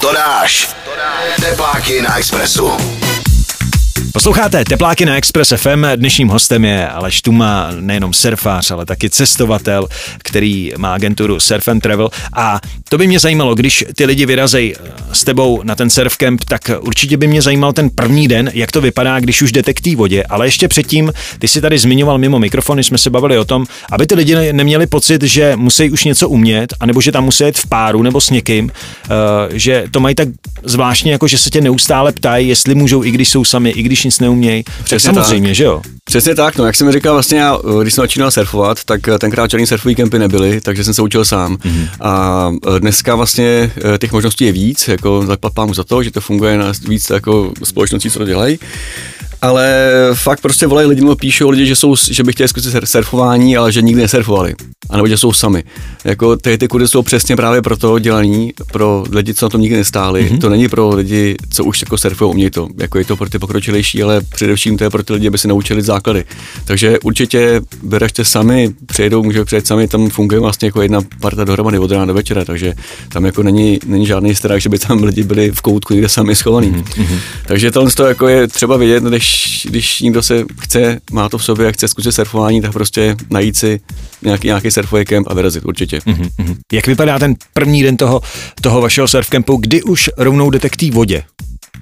To 0.00 0.12
dáš. 0.12 0.68
Tepláky 1.40 2.02
na 2.02 2.18
Expressu. 2.18 2.72
Posloucháte 4.14 4.64
Tepláky 4.64 5.04
na 5.04 5.16
Express 5.16 5.52
FM. 5.56 5.84
Dnešním 5.96 6.28
hostem 6.28 6.64
je 6.64 6.88
Aleš 6.88 7.22
Tuma, 7.22 7.70
nejenom 7.80 8.12
surfář, 8.12 8.70
ale 8.70 8.86
taky 8.86 9.10
cestovatel, 9.10 9.88
který 10.18 10.72
má 10.76 10.94
agenturu 10.94 11.40
Surf 11.40 11.68
and 11.68 11.80
Travel. 11.80 12.10
A 12.32 12.60
to 12.88 12.98
by 12.98 13.06
mě 13.06 13.18
zajímalo, 13.18 13.54
když 13.54 13.84
ty 13.96 14.04
lidi 14.04 14.26
vyrazejí 14.26 14.74
eh, 14.74 14.92
s 15.12 15.24
tebou 15.24 15.62
na 15.62 15.74
ten 15.74 15.90
surfcamp, 15.90 16.44
tak 16.44 16.70
určitě 16.80 17.16
by 17.16 17.26
mě 17.26 17.42
zajímal 17.42 17.72
ten 17.72 17.90
první 17.90 18.28
den, 18.28 18.50
jak 18.54 18.72
to 18.72 18.80
vypadá, 18.80 19.20
když 19.20 19.42
už 19.42 19.52
jdete 19.52 19.74
k 19.74 19.80
té 19.80 19.96
vodě. 19.96 20.22
Ale 20.22 20.46
ještě 20.46 20.68
předtím, 20.68 21.12
ty 21.38 21.48
si 21.48 21.60
tady 21.60 21.78
zmiňoval 21.78 22.18
mimo 22.18 22.38
mikrofony, 22.38 22.84
jsme 22.84 22.98
se 22.98 23.10
bavili 23.10 23.38
o 23.38 23.44
tom, 23.44 23.66
aby 23.92 24.06
ty 24.06 24.14
lidi 24.14 24.52
neměli 24.52 24.86
pocit, 24.86 25.22
že 25.22 25.56
musí 25.56 25.90
už 25.90 26.04
něco 26.04 26.28
umět, 26.28 26.74
anebo 26.80 27.00
že 27.00 27.12
tam 27.12 27.24
musí 27.24 27.44
jít 27.44 27.58
v 27.58 27.66
páru 27.66 28.02
nebo 28.02 28.20
s 28.20 28.30
někým, 28.30 28.64
uh, 28.64 29.10
že 29.52 29.84
to 29.90 30.00
mají 30.00 30.14
tak 30.14 30.28
zvláštně, 30.62 31.12
jako 31.12 31.28
že 31.28 31.38
se 31.38 31.50
tě 31.50 31.60
neustále 31.60 32.12
ptají, 32.12 32.48
jestli 32.48 32.74
můžou, 32.74 33.04
i 33.04 33.10
když 33.10 33.28
jsou 33.28 33.44
sami, 33.44 33.70
i 33.70 33.82
když 33.82 34.03
nic 34.04 34.20
neumějí. 34.20 34.64
Přesně 34.84 35.12
samozřejmě, 35.14 35.48
tak. 35.48 35.54
že 35.56 35.64
jo? 35.64 35.82
Přesně 36.04 36.34
tak, 36.34 36.56
no 36.56 36.66
jak 36.66 36.74
jsem 36.74 36.92
říkal, 36.92 37.14
vlastně 37.14 37.38
já, 37.38 37.58
když 37.82 37.94
jsem 37.94 38.02
začínal 38.02 38.30
surfovat, 38.30 38.84
tak 38.84 39.08
eh, 39.08 39.18
tenkrát 39.18 39.50
žádný 39.50 39.66
surfový 39.66 39.94
kempy 39.94 40.18
nebyly, 40.18 40.60
takže 40.60 40.84
jsem 40.84 40.94
se 40.94 41.02
učil 41.02 41.24
sám. 41.24 41.56
Mm-hmm. 41.56 41.88
A 42.00 42.50
eh, 42.76 42.80
dneska 42.80 43.14
vlastně 43.14 43.70
eh, 43.94 43.98
těch 43.98 44.12
možností 44.12 44.44
je 44.44 44.52
víc, 44.52 44.88
jako 44.88 45.26
zaplatám 45.26 45.74
za 45.74 45.84
to, 45.84 46.02
že 46.02 46.10
to 46.10 46.20
funguje 46.20 46.58
na 46.58 46.72
víc 46.88 47.10
jako 47.10 47.52
společností, 47.64 48.10
co 48.10 48.18
to 48.18 48.24
dělají 48.24 48.58
ale 49.44 49.90
fakt 50.14 50.40
prostě 50.40 50.66
volají 50.66 50.88
lidi, 50.88 51.00
nebo 51.00 51.16
píšou 51.16 51.50
lidi, 51.50 51.66
že, 51.66 51.76
jsou, 51.76 51.96
že 52.10 52.22
by 52.22 52.32
chtěli 52.32 52.48
zkusit 52.48 52.74
surfování, 52.84 53.56
ale 53.56 53.72
že 53.72 53.82
nikdy 53.82 54.02
nesurfovali. 54.02 54.54
A 54.90 54.96
nebo 54.96 55.08
že 55.08 55.16
jsou 55.16 55.32
sami. 55.32 55.64
Jako 56.04 56.36
ty, 56.36 56.58
ty 56.58 56.68
kurzy 56.68 56.88
jsou 56.88 57.02
přesně 57.02 57.36
právě 57.36 57.62
proto 57.62 57.98
dělaný 57.98 58.52
pro 58.72 59.04
lidi, 59.10 59.34
co 59.34 59.46
na 59.46 59.50
tom 59.50 59.60
nikdy 59.60 59.76
nestáli. 59.76 60.24
Mm-hmm. 60.24 60.38
To 60.38 60.48
není 60.48 60.68
pro 60.68 60.88
lidi, 60.88 61.36
co 61.50 61.64
už 61.64 61.80
jako 61.80 61.98
surfují, 61.98 62.30
umějí 62.30 62.50
to. 62.50 62.68
Jako 62.78 62.98
je 62.98 63.04
to 63.04 63.16
pro 63.16 63.30
ty 63.30 63.38
pokročilejší, 63.38 64.02
ale 64.02 64.20
především 64.20 64.78
to 64.78 64.84
je 64.84 64.90
pro 64.90 65.02
ty 65.02 65.12
lidi, 65.12 65.28
aby 65.28 65.38
se 65.38 65.48
naučili 65.48 65.82
základy. 65.82 66.24
Takže 66.64 66.98
určitě 66.98 67.60
beražte 67.82 68.24
sami, 68.24 68.70
přijedou, 68.86 69.22
může 69.22 69.44
přijet 69.44 69.66
sami, 69.66 69.88
tam 69.88 70.10
funguje 70.10 70.40
vlastně 70.40 70.66
jako 70.66 70.82
jedna 70.82 71.00
parta 71.20 71.44
dohromady 71.44 71.78
od 71.78 71.90
rána 71.90 72.04
do 72.04 72.14
večera, 72.14 72.44
takže 72.44 72.72
tam 73.08 73.24
jako 73.24 73.42
není, 73.42 73.78
není 73.86 74.06
žádný 74.06 74.34
strach, 74.34 74.60
že 74.60 74.68
by 74.68 74.78
tam 74.78 75.02
lidi 75.02 75.22
byli 75.22 75.50
v 75.50 75.60
koutku 75.60 75.94
někde 75.94 76.08
sami 76.08 76.36
schovaný. 76.36 76.72
Mm-hmm. 76.72 77.18
Takže 77.46 77.70
tohle 77.70 77.90
to 77.90 78.06
jako 78.06 78.28
je 78.28 78.48
třeba 78.48 78.76
vidět, 78.76 79.02
než 79.02 79.33
když 79.64 80.00
někdo 80.00 80.22
se 80.22 80.44
chce, 80.60 81.00
má 81.12 81.28
to 81.28 81.38
v 81.38 81.44
sobě 81.44 81.68
a 81.68 81.72
chce 81.72 81.88
zkusit 81.88 82.12
surfování, 82.12 82.62
tak 82.62 82.72
prostě 82.72 83.16
najít 83.30 83.56
si 83.56 83.80
nějaký, 84.22 84.46
nějaký 84.46 84.70
surfový 84.70 85.04
kemp 85.04 85.26
a 85.30 85.34
vyrazit, 85.34 85.64
určitě. 85.64 85.98
Mm-hmm. 85.98 86.56
Jak 86.72 86.86
vypadá 86.86 87.18
ten 87.18 87.34
první 87.54 87.82
den 87.82 87.96
toho, 87.96 88.20
toho 88.60 88.80
vašeho 88.80 89.08
surfkempu, 89.08 89.56
kdy 89.56 89.82
už 89.82 90.10
rovnou 90.16 90.50
jdete 90.50 90.70
k 90.70 90.76
té 90.76 90.90
vodě? 90.90 91.22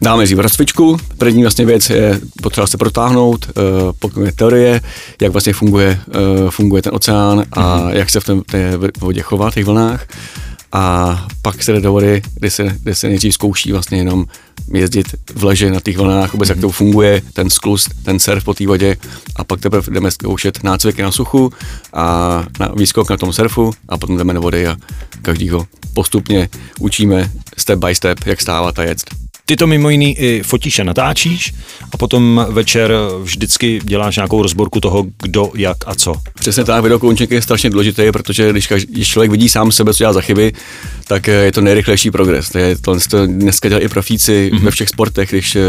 Dáme 0.02 0.26
si 0.26 0.34
rozcvičku. 0.34 0.96
První 1.18 1.42
vlastně 1.42 1.66
věc 1.66 1.90
je 1.90 2.20
potřeba 2.42 2.66
se 2.66 2.78
protáhnout, 2.78 3.46
uh, 3.46 3.92
pokud 3.98 4.22
je 4.22 4.32
teorie, 4.32 4.80
jak 5.22 5.32
vlastně 5.32 5.52
funguje, 5.52 6.00
uh, 6.42 6.50
funguje 6.50 6.82
ten 6.82 6.94
oceán 6.94 7.44
a 7.52 7.78
mm-hmm. 7.78 7.90
jak 7.90 8.10
se 8.10 8.20
v 8.20 8.24
té 8.50 8.78
vodě 9.00 9.22
chová, 9.22 9.50
v 9.50 9.54
těch 9.54 9.64
vlnách 9.64 10.06
a 10.72 11.26
pak 11.42 11.62
se 11.62 11.72
jde 11.72 11.80
do 11.80 11.92
vody, 11.92 12.22
kde 12.34 12.50
se, 12.50 12.76
kde 12.82 12.94
se 12.94 13.08
nejdřív 13.08 13.34
zkouší 13.34 13.72
vlastně 13.72 13.98
jenom 13.98 14.26
jezdit 14.72 15.06
v 15.34 15.44
leže 15.44 15.70
na 15.70 15.80
těch 15.80 15.98
vlnách, 15.98 16.32
vůbec 16.32 16.48
mm-hmm. 16.48 16.52
jak 16.52 16.60
to 16.60 16.70
funguje, 16.70 17.22
ten 17.32 17.50
sklus, 17.50 17.88
ten 18.02 18.18
surf 18.18 18.44
po 18.44 18.54
té 18.54 18.66
vodě 18.66 18.96
a 19.36 19.44
pak 19.44 19.60
teprve 19.60 19.94
jdeme 19.94 20.10
zkoušet 20.10 20.64
nácviky 20.64 21.02
na 21.02 21.12
suchu 21.12 21.52
a 21.92 22.44
na 22.60 22.68
výskok 22.76 23.10
na 23.10 23.16
tom 23.16 23.32
surfu 23.32 23.70
a 23.88 23.98
potom 23.98 24.16
jdeme 24.16 24.34
do 24.34 24.40
vody 24.40 24.66
a 24.66 24.76
každýho 25.22 25.66
postupně 25.94 26.48
učíme 26.80 27.30
step 27.58 27.78
by 27.78 27.94
step, 27.94 28.26
jak 28.26 28.40
stávat 28.40 28.78
a 28.78 28.82
jet. 28.82 29.21
Ty 29.46 29.56
to 29.56 29.66
mimo 29.66 29.90
jiný 29.90 30.18
i 30.18 30.42
fotíš 30.42 30.78
a 30.78 30.84
natáčíš 30.84 31.54
a 31.92 31.96
potom 31.96 32.46
večer 32.50 32.92
vždycky 33.22 33.80
děláš 33.84 34.16
nějakou 34.16 34.42
rozborku 34.42 34.80
toho, 34.80 35.04
kdo, 35.22 35.50
jak 35.54 35.76
a 35.86 35.94
co. 35.94 36.14
Přesně 36.34 36.64
tak, 36.64 36.82
videokoučing 36.82 37.30
je 37.30 37.42
strašně 37.42 37.70
důležitý, 37.70 38.02
protože 38.12 38.50
když, 38.50 38.66
každý, 38.66 38.92
když 38.92 39.08
člověk 39.08 39.30
vidí 39.30 39.48
sám 39.48 39.72
sebe, 39.72 39.94
co 39.94 39.98
dělá 39.98 40.12
za 40.12 40.20
chyby, 40.20 40.52
tak 41.06 41.28
eh, 41.28 41.32
je 41.32 41.52
to 41.52 41.60
nejrychlejší 41.60 42.10
progres. 42.10 42.50
To 42.50 42.58
je 42.58 42.76
to, 42.76 42.96
to 43.10 43.26
dneska 43.26 43.68
dělají 43.68 43.84
i 43.84 43.88
profíci 43.88 44.50
mm-hmm. 44.52 44.62
ve 44.62 44.70
všech 44.70 44.88
sportech, 44.88 45.30
když 45.30 45.56
eh, 45.56 45.60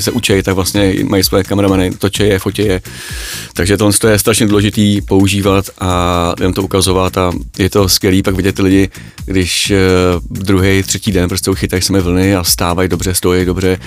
se 0.00 0.10
učí, 0.10 0.42
tak 0.42 0.54
vlastně 0.54 0.94
mají 1.04 1.24
své 1.24 1.44
kameramany, 1.44 1.90
točí 1.90 2.22
je, 2.22 2.38
fotí 2.38 2.62
je. 2.62 2.80
Takže 3.52 3.76
to, 3.76 3.90
to 3.92 4.08
je 4.08 4.18
strašně 4.18 4.46
důležitý 4.46 5.00
používat 5.00 5.70
a 5.80 6.34
jen 6.40 6.52
to 6.52 6.62
ukazovat 6.62 7.18
a 7.18 7.32
je 7.58 7.70
to 7.70 7.88
skvělý 7.88 8.22
pak 8.22 8.34
vidět 8.34 8.54
ty 8.54 8.62
lidi, 8.62 8.88
když 9.26 9.72
druhý, 10.30 10.82
třetí 10.82 11.12
den 11.12 11.28
prostě 11.28 11.50
uchytají 11.50 11.82
se 11.82 12.00
vlny 12.00 12.36
a 12.36 12.44
stávají 12.44 12.88
dobře, 12.88 13.14
stojí 13.24 13.44
dobře, 13.44 13.78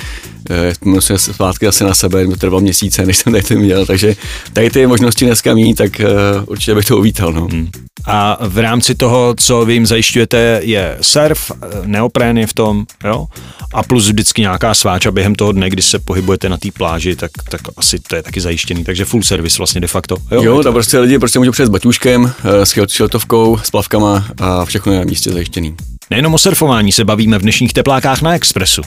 musím 0.85 1.17
zpátky 1.17 1.67
asi 1.67 1.83
na 1.83 1.93
sebe, 1.93 2.27
to 2.27 2.35
trvalo 2.35 2.61
měsíce, 2.61 3.05
než 3.05 3.17
jsem 3.17 3.33
tady 3.33 3.43
to 3.43 3.53
měl, 3.53 3.85
takže 3.85 4.15
tady 4.53 4.69
ty 4.69 4.87
možnosti 4.87 5.25
dneska 5.25 5.53
mít, 5.53 5.75
tak 5.75 5.91
uh, 5.99 6.43
určitě 6.47 6.75
bych 6.75 6.85
to 6.85 6.97
uvítal. 6.97 7.33
No. 7.33 7.47
Hmm. 7.51 7.69
A 8.05 8.37
v 8.41 8.57
rámci 8.57 8.95
toho, 8.95 9.35
co 9.37 9.65
vy 9.65 9.73
jim 9.73 9.85
zajišťujete, 9.85 10.59
je 10.63 10.97
surf, 11.01 11.51
neoprén 11.85 12.37
je 12.37 12.47
v 12.47 12.53
tom, 12.53 12.85
jo? 13.03 13.27
A 13.73 13.83
plus 13.83 14.07
vždycky 14.07 14.41
nějaká 14.41 14.73
sváča 14.73 15.11
během 15.11 15.35
toho 15.35 15.51
dne, 15.51 15.69
kdy 15.69 15.81
se 15.81 15.99
pohybujete 15.99 16.49
na 16.49 16.57
té 16.57 16.69
pláži, 16.71 17.15
tak, 17.15 17.31
tak 17.49 17.61
asi 17.77 17.99
to 17.99 18.15
je 18.15 18.23
taky 18.23 18.41
zajištěný. 18.41 18.83
Takže 18.83 19.05
full 19.05 19.23
service 19.23 19.57
vlastně 19.57 19.81
de 19.81 19.87
facto. 19.87 20.17
Jo, 20.31 20.43
jo 20.43 20.63
tam 20.63 20.73
prostě 20.73 20.99
lidi 20.99 21.19
prostě 21.19 21.39
můžou 21.39 21.51
přijet 21.51 21.67
s 21.67 21.71
baťuškem, 21.71 22.31
eh, 22.43 22.65
s 22.65 22.87
šiltovkou, 22.87 23.57
s 23.57 23.69
plavkama 23.69 24.25
a 24.37 24.65
všechno 24.65 24.91
je 24.91 24.99
na 24.99 25.05
místě 25.05 25.31
zajištěný. 25.31 25.75
Nejenom 26.09 26.33
o 26.33 26.37
surfování 26.37 26.91
se 26.91 27.05
bavíme 27.05 27.37
v 27.37 27.41
dnešních 27.41 27.73
teplákách 27.73 28.21
na 28.21 28.33
Expressu. 28.33 28.81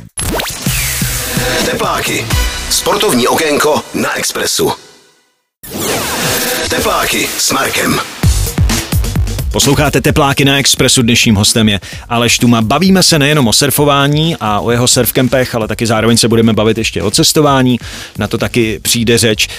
Tepláky. 1.65 2.27
Sportovní 2.71 3.29
okénko 3.29 3.83
na 3.95 4.19
Expressu. 4.19 4.73
Tepláky 6.71 7.29
s 7.39 7.53
Markem. 7.53 8.01
Posloucháte 9.53 10.01
Tepláky 10.01 10.45
na 10.45 10.59
Expressu, 10.59 11.03
dnešním 11.03 11.35
hostem 11.35 11.69
je 11.69 11.81
Aleš 12.09 12.39
Tuma. 12.39 12.63
Bavíme 12.63 13.03
se 13.03 13.19
nejenom 13.19 13.49
o 13.49 13.53
surfování 13.53 14.37
a 14.41 14.61
o 14.61 14.71
jeho 14.71 14.89
surfkempech, 14.89 15.55
ale 15.55 15.69
taky 15.69 15.87
zároveň 15.87 16.17
se 16.17 16.29
budeme 16.29 16.53
bavit 16.53 16.79
ještě 16.79 17.03
o 17.03 17.11
cestování, 17.11 17.79
na 18.19 18.29
to 18.29 18.39
taky 18.39 18.79
přijde 18.83 19.19
řeč. 19.19 19.49
E, 19.49 19.51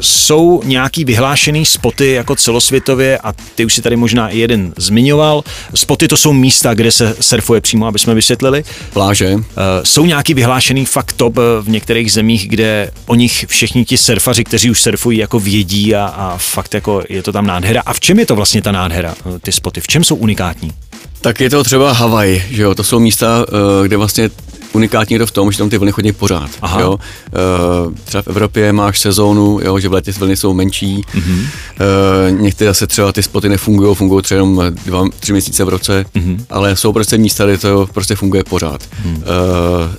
jsou 0.00 0.62
nějaký 0.64 1.04
vyhlášený 1.04 1.66
spoty 1.66 2.12
jako 2.12 2.36
celosvětově 2.36 3.18
a 3.18 3.32
ty 3.54 3.64
už 3.64 3.74
si 3.74 3.82
tady 3.82 3.96
možná 3.96 4.28
i 4.28 4.38
jeden 4.38 4.72
zmiňoval. 4.76 5.42
Spoty 5.74 6.08
to 6.08 6.16
jsou 6.16 6.32
místa, 6.32 6.74
kde 6.74 6.92
se 6.92 7.16
surfuje 7.20 7.60
přímo, 7.60 7.86
aby 7.86 7.98
jsme 7.98 8.14
vysvětlili. 8.14 8.64
Pláže. 8.92 9.26
E, 9.26 9.38
jsou 9.82 10.06
nějaký 10.06 10.34
vyhlášený 10.34 10.86
fakt 10.86 11.12
top 11.12 11.36
v 11.60 11.68
některých 11.68 12.12
zemích, 12.12 12.48
kde 12.48 12.90
o 13.06 13.14
nich 13.14 13.44
všichni 13.48 13.84
ti 13.84 13.98
surfaři, 13.98 14.44
kteří 14.44 14.70
už 14.70 14.82
surfují, 14.82 15.18
jako 15.18 15.40
vědí 15.40 15.94
a, 15.94 16.04
a 16.04 16.38
fakt 16.38 16.74
jako 16.74 17.02
je 17.08 17.22
to 17.22 17.32
tam 17.32 17.46
nádhera. 17.46 17.82
A 17.86 17.92
v 17.92 18.00
čem 18.00 18.18
je 18.18 18.26
to 18.26 18.36
vlastně 18.36 18.62
ta 18.62 18.72
nádhera? 18.72 19.14
Ty 19.38 19.52
spoty? 19.52 19.80
V 19.80 19.86
čem 19.86 20.04
jsou 20.04 20.16
unikátní? 20.16 20.72
Tak 21.20 21.40
je 21.40 21.50
to 21.50 21.64
třeba 21.64 21.92
Havaj, 21.92 22.42
že 22.50 22.62
jo, 22.62 22.74
to 22.74 22.84
jsou 22.84 23.00
místa, 23.00 23.46
eh, 23.48 23.86
kde 23.86 23.96
vlastně 23.96 24.30
unikátní 24.72 25.14
je 25.14 25.18
to 25.18 25.26
v 25.26 25.30
tom, 25.30 25.52
že 25.52 25.58
tam 25.58 25.70
ty 25.70 25.78
vlny 25.78 25.92
chodí 25.92 26.12
pořád. 26.12 26.50
Aha. 26.62 26.80
Jo? 26.80 26.90
Uh, 26.90 27.94
třeba 28.04 28.22
v 28.22 28.28
Evropě 28.28 28.72
máš 28.72 29.00
sezónu, 29.00 29.60
jo, 29.62 29.78
že 29.78 29.88
v 29.88 29.92
létě 29.92 30.12
vlny 30.12 30.36
jsou 30.36 30.54
menší, 30.54 31.00
mm-hmm. 31.14 31.40
uh, 31.40 32.40
některé 32.40 32.70
zase 32.70 32.86
třeba 32.86 33.12
ty 33.12 33.22
spoty 33.22 33.48
nefungují, 33.48 33.94
fungují 33.94 34.22
třeba 34.22 34.36
jenom 34.36 34.72
dva, 34.84 35.04
tři 35.20 35.32
měsíce 35.32 35.64
v 35.64 35.68
roce, 35.68 36.04
mm-hmm. 36.14 36.44
ale 36.50 36.76
jsou 36.76 36.92
prostě 36.92 37.18
místa, 37.18 37.44
kde 37.44 37.58
to 37.58 37.88
prostě 37.94 38.16
funguje 38.16 38.44
pořád. 38.44 38.80
Mm. 39.04 39.16
Uh, 39.16 39.22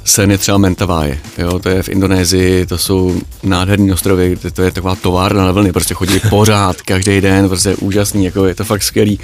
sen 0.03 0.31
je 0.31 0.37
třeba 0.37 0.57
Mentawai, 0.57 1.19
jo, 1.37 1.59
to 1.59 1.69
je 1.69 1.83
v 1.83 1.89
Indonésii, 1.89 2.65
to 2.65 2.77
jsou 2.77 3.21
nádherné 3.43 3.93
ostrovy, 3.93 4.37
to 4.53 4.61
je 4.61 4.71
taková 4.71 4.95
továrna 4.95 5.45
na 5.45 5.51
vlny, 5.51 5.71
prostě 5.71 5.93
chodí 5.93 6.19
pořád, 6.29 6.81
každý 6.85 7.21
den, 7.21 7.47
prostě 7.47 7.75
úžasný, 7.75 8.25
jako 8.25 8.45
je 8.45 8.55
to 8.55 8.63
fakt 8.63 8.83
skvělý. 8.83 9.19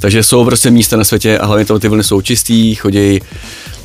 Takže 0.00 0.22
jsou 0.22 0.44
prostě 0.44 0.70
místa 0.70 0.96
na 0.96 1.04
světě 1.04 1.38
a 1.38 1.46
hlavně 1.46 1.64
to 1.64 1.78
ty 1.78 1.88
vlny 1.88 2.04
jsou 2.04 2.20
čistý, 2.20 2.74
chodí 2.74 3.20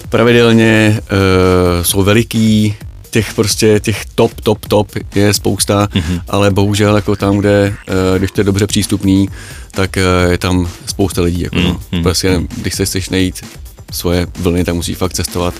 pravidelně, 0.09 0.99
uh, 1.01 1.83
jsou 1.83 2.03
veliký, 2.03 2.75
těch 3.09 3.33
prostě 3.33 3.79
těch 3.79 4.05
top, 4.15 4.41
top, 4.41 4.65
top 4.65 4.91
je 5.15 5.33
spousta, 5.33 5.87
mm-hmm. 5.91 6.21
ale 6.27 6.51
bohužel 6.51 6.95
jako 6.95 7.15
tam, 7.15 7.37
kde, 7.37 7.75
uh, 7.89 8.17
když 8.17 8.31
to 8.31 8.41
je 8.41 8.45
dobře 8.45 8.67
přístupný, 8.67 9.29
tak 9.71 9.97
uh, 9.97 10.31
je 10.31 10.37
tam 10.37 10.69
spousta 10.85 11.21
lidí. 11.21 11.41
Jako, 11.41 11.55
mm-hmm. 11.55 11.63
no. 11.63 11.79
Mhm. 11.91 12.03
Prostě, 12.03 12.41
když 12.57 12.75
se 12.75 12.85
chceš 12.85 13.09
najít 13.09 13.45
svoje 13.91 14.27
vlny, 14.39 14.63
tak 14.63 14.75
musí 14.75 14.93
fakt 14.93 15.13
cestovat 15.13 15.53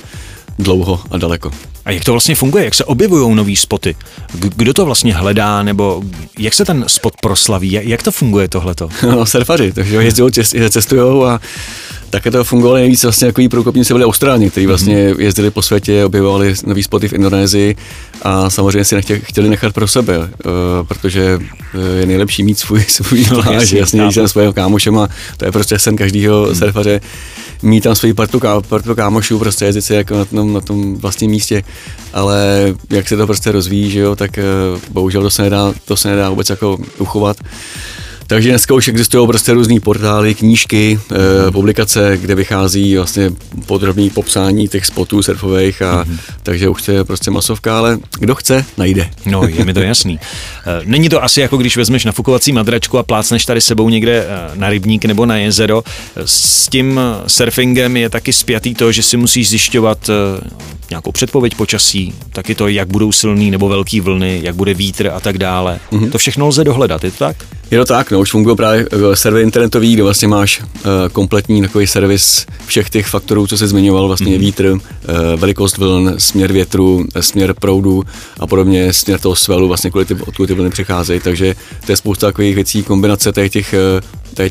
dlouho 0.60 1.02
a 1.12 1.18
daleko. 1.18 1.52
A 1.88 1.92
jak 1.92 2.04
to 2.04 2.12
vlastně 2.12 2.36
funguje? 2.36 2.64
Jak 2.64 2.76
se 2.76 2.86
objevují 2.86 3.36
nový 3.36 3.56
spoty? 3.56 3.96
Kdo 4.34 4.74
to 4.74 4.86
vlastně 4.86 5.14
hledá, 5.14 5.64
nebo 5.64 6.04
jak 6.40 6.54
se 6.54 6.66
ten 6.66 6.84
spot 6.88 7.14
proslaví? 7.22 7.80
Jak 7.82 8.04
to 8.04 8.12
funguje 8.12 8.48
tohleto? 8.48 8.90
No, 9.08 9.26
surfaři, 9.26 9.72
takže 9.72 9.96
jezdí, 9.96 10.24
cestují 10.70 11.24
a 11.26 11.40
také 12.10 12.32
to 12.32 12.44
fungovalo 12.44 12.78
nejvíc 12.78 13.04
vlastně 13.04 13.28
jako 13.28 13.42
průkopníci 13.50 13.94
byli 13.94 14.06
Austrálni, 14.06 14.50
kteří 14.50 14.68
vlastně 14.68 14.96
mm-hmm. 14.96 15.20
jezdili 15.20 15.52
po 15.52 15.62
světě, 15.62 16.06
objevovali 16.06 16.54
nový 16.66 16.84
spoty 16.84 17.08
v 17.08 17.14
Indonésii 17.14 17.76
a 18.22 18.50
samozřejmě 18.50 18.86
si 18.86 18.96
nechtě, 18.96 19.20
chtěli 19.20 19.50
nechat 19.50 19.74
pro 19.74 19.88
sebe, 19.88 20.18
uh, 20.20 20.28
protože 20.88 21.40
je 22.00 22.06
nejlepší 22.06 22.44
mít 22.44 22.60
svůj, 22.60 22.84
svůj 22.84 23.26
no, 23.32 23.44
pláž, 23.44 23.72
jasně, 23.72 24.02
když 24.02 24.16
jsem 24.16 24.28
svého 24.28 24.54
kámošem 24.54 24.98
a 24.98 25.08
to 25.38 25.46
je 25.46 25.52
prostě 25.52 25.80
sen 25.80 25.96
každého 25.96 26.46
mm. 26.46 26.56
surfaře, 26.56 27.02
mít 27.62 27.82
tam 27.82 27.96
svoji 27.96 28.14
partu, 28.14 28.40
ká, 28.40 28.62
partu 28.62 28.96
kámošů, 28.96 29.40
prostě 29.40 29.66
jezdit 29.66 29.82
si 29.82 29.94
jako 29.94 30.18
na 30.18 30.26
tom, 30.26 30.54
na 30.54 30.62
tom 30.62 30.96
vlastním 30.96 31.32
místě, 31.32 31.64
ale 32.14 32.74
jak 32.90 33.08
se 33.08 33.18
to 33.18 33.26
prostě 33.26 33.52
rozvíjí, 33.52 33.92
že 33.92 34.00
jo, 34.00 34.16
tak 34.16 34.40
uh, 34.74 34.80
bohužel 34.92 35.22
to 35.22 35.30
se 35.30 35.42
nedá, 35.42 35.74
to 35.86 35.98
se 35.98 36.08
nedá 36.10 36.30
vůbec 36.30 36.50
jako 36.50 36.78
uchovat. 36.98 37.38
Takže 38.28 38.50
dneska 38.50 38.74
už 38.74 38.88
existují 38.88 39.28
prostě 39.28 39.54
různý 39.54 39.80
portály, 39.80 40.36
knížky, 40.36 41.00
e, 41.48 41.52
publikace, 41.52 42.18
kde 42.18 42.36
vychází 42.36 42.96
vlastně 42.96 43.32
podrobný 43.66 44.10
popsání 44.10 44.68
těch 44.68 44.86
spotů 44.86 45.24
surfových 45.24 45.82
a 45.82 46.04
mm-hmm. 46.04 46.18
takže 46.44 46.70
už 46.70 46.82
to 46.82 46.92
je 46.92 47.04
prostě 47.04 47.32
masovka, 47.32 47.78
ale 47.78 47.98
kdo 48.20 48.36
chce, 48.36 48.66
najde. 48.78 49.10
No, 49.26 49.44
je 49.48 49.66
mi 49.66 49.74
to 49.74 49.80
jasný. 49.88 50.20
Eh, 50.66 50.82
není 50.86 51.10
to 51.10 51.24
asi 51.24 51.42
jako 51.42 51.58
když 51.58 51.78
vezmeš 51.78 52.06
nafukovací 52.06 52.52
madračku 52.52 52.98
a 52.98 53.04
plácneš 53.04 53.46
tady 53.46 53.62
sebou 53.62 53.90
někde 53.90 54.26
eh, 54.28 54.52
na 54.56 54.70
rybník 54.70 55.06
nebo 55.06 55.26
na 55.26 55.38
jezero. 55.38 55.84
S 56.26 56.68
tím 56.70 57.00
surfingem 57.28 57.98
je 57.98 58.10
taky 58.10 58.34
spjatý 58.34 58.76
to, 58.76 58.92
že 58.92 59.04
si 59.04 59.18
musíš 59.18 59.50
zjišťovat 59.50 60.10
nějakou 60.90 61.12
předpověď 61.12 61.56
počasí, 61.56 62.14
taky 62.34 62.56
to, 62.56 62.68
jak 62.68 62.88
budou 62.88 63.12
silný 63.12 63.52
nebo 63.52 63.70
velký 63.70 64.02
vlny, 64.02 64.40
jak 64.44 64.56
bude 64.56 64.74
vítr 64.74 65.08
a 65.08 65.20
tak 65.20 65.38
dále. 65.38 65.80
Mm-hmm. 65.92 66.12
To 66.12 66.18
všechno 66.18 66.48
lze 66.48 66.64
dohledat, 66.64 67.04
je 67.04 67.12
to 67.12 67.18
tak? 67.18 67.36
Je 67.72 67.78
to 67.78 67.86
tak, 67.86 68.12
no, 68.12 68.20
už 68.20 68.32
fungují 68.32 68.56
právě 68.56 68.88
eh, 68.92 69.16
servery 69.16 69.44
internetový, 69.44 69.94
kde 69.94 70.04
vlastně 70.04 70.28
máš 70.28 70.62
uh, 70.62 70.66
kompletní 71.12 71.62
takový 71.62 71.88
servis 71.88 72.46
všech 72.66 72.90
těch 72.90 73.08
faktorů, 73.08 73.48
co 73.48 73.58
se 73.58 73.68
zmiňoval, 73.68 74.08
vlastně 74.08 74.36
mm-hmm. 74.36 74.40
vítr, 74.40 74.66
uh, 74.66 74.80
velikost 75.36 75.78
vln, 75.78 76.14
směr 76.18 76.52
větru, 76.52 77.06
směr 77.20 77.54
proudu 77.54 78.04
a 78.40 78.48
podobně, 78.48 78.94
směr 78.94 79.20
toho 79.20 79.36
svelu, 79.36 79.68
vlastně 79.68 79.92
kvůli 79.92 80.06
ty, 80.06 80.14
odkud 80.14 80.48
ty 80.48 80.54
vlny 80.54 80.70
přicházejí, 80.70 81.20
takže 81.20 81.56
to 81.86 81.92
je 81.92 81.96
spousta 81.96 82.28
takových 82.28 82.56
věcí, 82.56 82.84
kombinace 82.84 83.32
těch, 83.32 83.52
těch, 83.52 83.76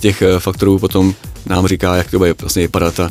těch 0.00 0.22
faktorů 0.38 0.78
potom 0.78 1.14
nám 1.46 1.66
říká, 1.66 1.96
jak 1.96 2.10
to 2.10 2.18
bude 2.18 2.34
vlastně 2.40 2.62
vypadat 2.62 3.00
a 3.00 3.10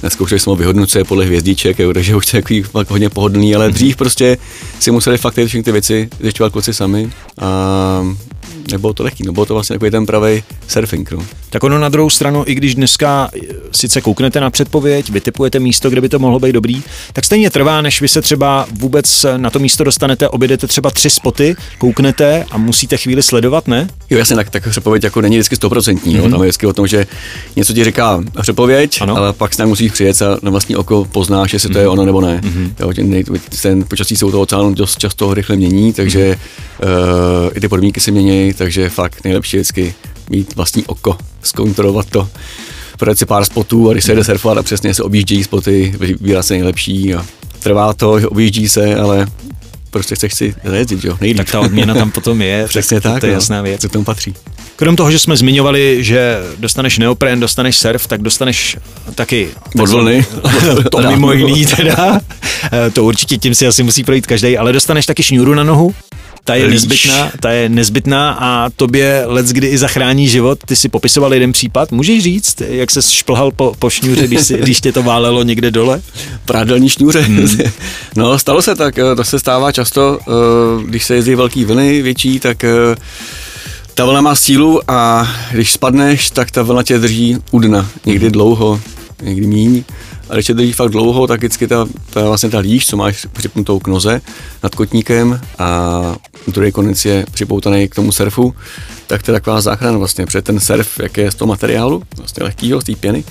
Dneska 0.00 0.24
už 0.24 0.32
jsme 0.32 0.56
vyhodnocuje 0.56 1.04
podle 1.04 1.24
hvězdíček, 1.24 1.78
jo, 1.78 1.92
takže 1.94 2.16
už 2.16 2.26
to 2.26 2.36
je 2.36 2.42
takový 2.42 2.62
fakt 2.62 2.90
hodně 2.90 3.10
pohodlný, 3.10 3.54
ale 3.54 3.70
dřív 3.70 3.96
prostě 3.96 4.38
si 4.78 4.90
museli 4.90 5.18
fakt 5.18 5.34
všechny 5.34 5.62
ty 5.62 5.72
věci 5.72 6.08
zjišťovat 6.20 6.52
kluci 6.52 6.74
sami 6.74 7.10
a 7.40 8.16
nebylo 8.72 8.92
to 8.92 9.02
lehký, 9.02 9.22
no 9.26 9.32
bylo 9.32 9.46
to 9.46 9.54
vlastně 9.54 9.74
takový 9.74 9.90
ten 9.90 10.06
pravý 10.06 10.42
surfing. 10.68 11.12
No. 11.12 11.22
Tak 11.50 11.64
ono 11.64 11.78
na 11.78 11.88
druhou 11.88 12.10
stranu, 12.10 12.44
i 12.46 12.54
když 12.54 12.74
dneska 12.74 13.30
eh, 13.34 13.46
sice 13.72 14.00
kouknete 14.00 14.40
na 14.40 14.50
předpověď, 14.50 15.10
vytipujete 15.10 15.58
místo, 15.58 15.90
kde 15.90 16.00
by 16.00 16.08
to 16.08 16.18
mohlo 16.18 16.38
být 16.38 16.52
dobrý, 16.52 16.82
tak 17.12 17.24
stejně 17.24 17.50
trvá, 17.50 17.82
než 17.82 18.00
vy 18.00 18.08
se 18.08 18.22
třeba 18.22 18.66
vůbec 18.72 19.26
na 19.36 19.50
to 19.50 19.58
místo 19.58 19.84
dostanete, 19.84 20.28
objedete 20.28 20.66
třeba 20.66 20.90
tři 20.90 21.10
spoty, 21.10 21.56
kouknete 21.78 22.46
a 22.50 22.58
musíte 22.58 22.96
chvíli 22.96 23.22
sledovat, 23.22 23.68
ne? 23.68 23.88
Jo, 24.10 24.18
jasně, 24.18 24.36
tak, 24.36 24.50
tak 24.50 24.68
předpověď 24.68 25.04
jako 25.04 25.20
není 25.20 25.36
vždycky 25.36 25.56
stoprocentní, 25.56 26.16
mm-hmm. 26.16 26.30
tam 26.30 26.42
je 26.42 26.48
vždycky 26.48 26.66
o 26.66 26.72
tom, 26.72 26.86
že 26.86 27.06
něco 27.56 27.72
ti 27.72 27.84
říká 27.84 28.22
předpověď, 28.42 29.00
ano. 29.00 29.16
ale 29.16 29.32
pak 29.32 29.54
se 29.54 29.66
musíš 29.66 29.92
přijet 29.92 30.22
a 30.22 30.38
na 30.42 30.50
vlastní 30.50 30.76
oko 30.76 31.04
poznáš, 31.04 31.52
jestli 31.52 31.68
mm-hmm. 31.68 31.72
to 31.72 31.78
je 31.78 31.84
mhm. 31.84 31.92
ono 31.92 32.04
nebo 32.04 32.20
ne. 32.20 32.40
Mm-hmm. 32.42 32.72
Jo, 32.80 32.92
ten 33.62 33.84
počasí 33.84 34.16
se 34.16 34.24
u 34.24 34.30
toho 34.30 34.42
oceánu 34.42 34.74
dost 34.74 34.98
často 34.98 35.34
rychle 35.34 35.56
mění, 35.56 35.92
takže 35.92 36.38
mm-hmm. 36.80 37.44
uh, 37.44 37.50
i 37.54 37.60
ty 37.60 37.68
podmínky 37.68 38.00
se 38.00 38.10
mění, 38.10 38.54
takže 38.60 38.90
fakt 38.90 39.24
nejlepší 39.24 39.56
vždycky 39.56 39.94
mít 40.30 40.56
vlastní 40.56 40.84
oko, 40.86 41.18
zkontrolovat 41.42 42.10
to, 42.10 42.28
projet 42.98 43.18
si 43.18 43.26
pár 43.26 43.44
spotů 43.44 43.90
a 43.90 43.92
když 43.92 44.04
se 44.04 44.14
jde 44.14 44.24
surfovat 44.24 44.58
a 44.58 44.62
přesně 44.62 44.94
se 44.94 45.02
objíždějí 45.02 45.44
spoty, 45.44 45.94
vybírá 45.98 46.42
se 46.42 46.54
nejlepší 46.54 47.14
a 47.14 47.26
trvá 47.60 47.92
to, 47.92 48.10
objíždí 48.12 48.68
se, 48.68 48.94
ale 48.94 49.26
prostě 49.90 50.14
chceš 50.14 50.34
si 50.34 50.54
zajezdit, 50.64 51.04
jo, 51.04 51.18
nejlíp. 51.20 51.36
Tak 51.36 51.50
ta 51.50 51.60
odměna 51.60 51.94
tam 51.94 52.10
potom 52.10 52.42
je, 52.42 52.66
přesně 52.68 53.00
tak, 53.00 53.20
to 53.20 53.26
je 53.26 53.32
no, 53.32 53.36
jasná 53.36 53.62
věc. 53.62 53.80
Co 53.80 53.88
k 53.88 53.92
tomu 53.92 54.04
patří. 54.04 54.34
Krom 54.76 54.96
toho, 54.96 55.10
že 55.10 55.18
jsme 55.18 55.36
zmiňovali, 55.36 56.04
že 56.04 56.38
dostaneš 56.58 56.98
neopren, 56.98 57.40
dostaneš 57.40 57.76
surf, 57.76 58.06
tak 58.06 58.22
dostaneš 58.22 58.76
taky... 59.14 59.48
Od 59.82 59.88
vlny. 59.88 60.26
to 60.90 61.10
mimo 61.10 61.32
jiný 61.32 61.66
teda. 61.66 62.20
To 62.92 63.04
určitě 63.04 63.38
tím 63.38 63.54
si 63.54 63.66
asi 63.66 63.82
musí 63.82 64.04
projít 64.04 64.26
každý, 64.26 64.58
ale 64.58 64.72
dostaneš 64.72 65.06
taky 65.06 65.22
šňůru 65.22 65.54
na 65.54 65.64
nohu, 65.64 65.94
ta 66.44 66.54
je 66.54 66.68
nezbytná, 66.68 67.32
ta 67.40 67.50
je 67.50 67.68
nezbytná 67.68 68.32
a 68.32 68.70
tobě 68.70 69.22
let 69.26 69.46
kdy 69.46 69.66
i 69.66 69.78
zachrání 69.78 70.28
život. 70.28 70.58
Ty 70.66 70.76
si 70.76 70.88
popisoval 70.88 71.34
jeden 71.34 71.52
případ, 71.52 71.92
můžeš 71.92 72.22
říct, 72.22 72.62
jak 72.68 72.90
se 72.90 73.02
šplhal 73.02 73.50
po, 73.50 73.74
po 73.78 73.90
šňůře, 73.90 74.26
když, 74.26 74.40
si, 74.40 74.58
když 74.58 74.80
tě 74.80 74.92
to 74.92 75.02
válelo 75.02 75.42
někde 75.42 75.70
dole? 75.70 76.02
Prádelní 76.44 76.88
šňůře. 76.88 77.20
Hmm. 77.20 77.48
no, 78.16 78.38
stalo 78.38 78.62
se 78.62 78.74
tak, 78.74 78.98
eh, 78.98 79.16
to 79.16 79.24
se 79.24 79.38
stává 79.38 79.72
často, 79.72 80.18
eh, 80.20 80.24
když 80.86 81.04
se 81.04 81.14
jezdí 81.14 81.34
velký 81.34 81.64
vlny 81.64 82.02
větší, 82.02 82.40
tak 82.40 82.64
eh, 82.64 82.96
ta 83.94 84.04
vlna 84.04 84.20
má 84.20 84.34
sílu 84.34 84.90
a 84.90 85.28
když 85.52 85.72
spadneš, 85.72 86.30
tak 86.30 86.50
ta 86.50 86.62
vlna 86.62 86.82
tě 86.82 86.98
drží 86.98 87.36
u 87.50 87.58
dna. 87.58 87.88
Někdy 88.06 88.30
dlouho, 88.30 88.80
někdy 89.22 89.46
míň. 89.46 89.84
A 90.30 90.34
když 90.34 90.46
tě 90.46 90.54
drží 90.54 90.72
fakt 90.72 90.90
dlouho, 90.90 91.26
tak 91.26 91.40
vždycky 91.40 91.66
ta, 91.66 91.86
ta, 92.10 92.24
vlastně 92.24 92.50
ta 92.50 92.58
líš, 92.58 92.86
co 92.86 92.96
máš 92.96 93.26
připnutou 93.32 93.78
k 93.78 93.88
noze 93.88 94.20
nad 94.62 94.74
kotníkem 94.74 95.40
a 95.58 96.00
druhý 96.48 96.72
konec 96.72 97.04
je 97.04 97.26
připoutaný 97.32 97.88
k 97.88 97.94
tomu 97.94 98.12
surfu, 98.12 98.54
tak 99.06 99.22
to 99.22 99.30
je 99.30 99.32
taková 99.32 99.60
záchrana 99.60 99.98
vlastně, 99.98 100.26
protože 100.26 100.42
ten 100.42 100.60
surf, 100.60 101.00
jak 101.00 101.16
je 101.16 101.30
z 101.30 101.34
toho 101.34 101.48
materiálu, 101.48 102.02
vlastně 102.16 102.44
lehkýho, 102.44 102.80
z 102.80 102.84
té 102.84 102.92
pěny, 102.94 103.24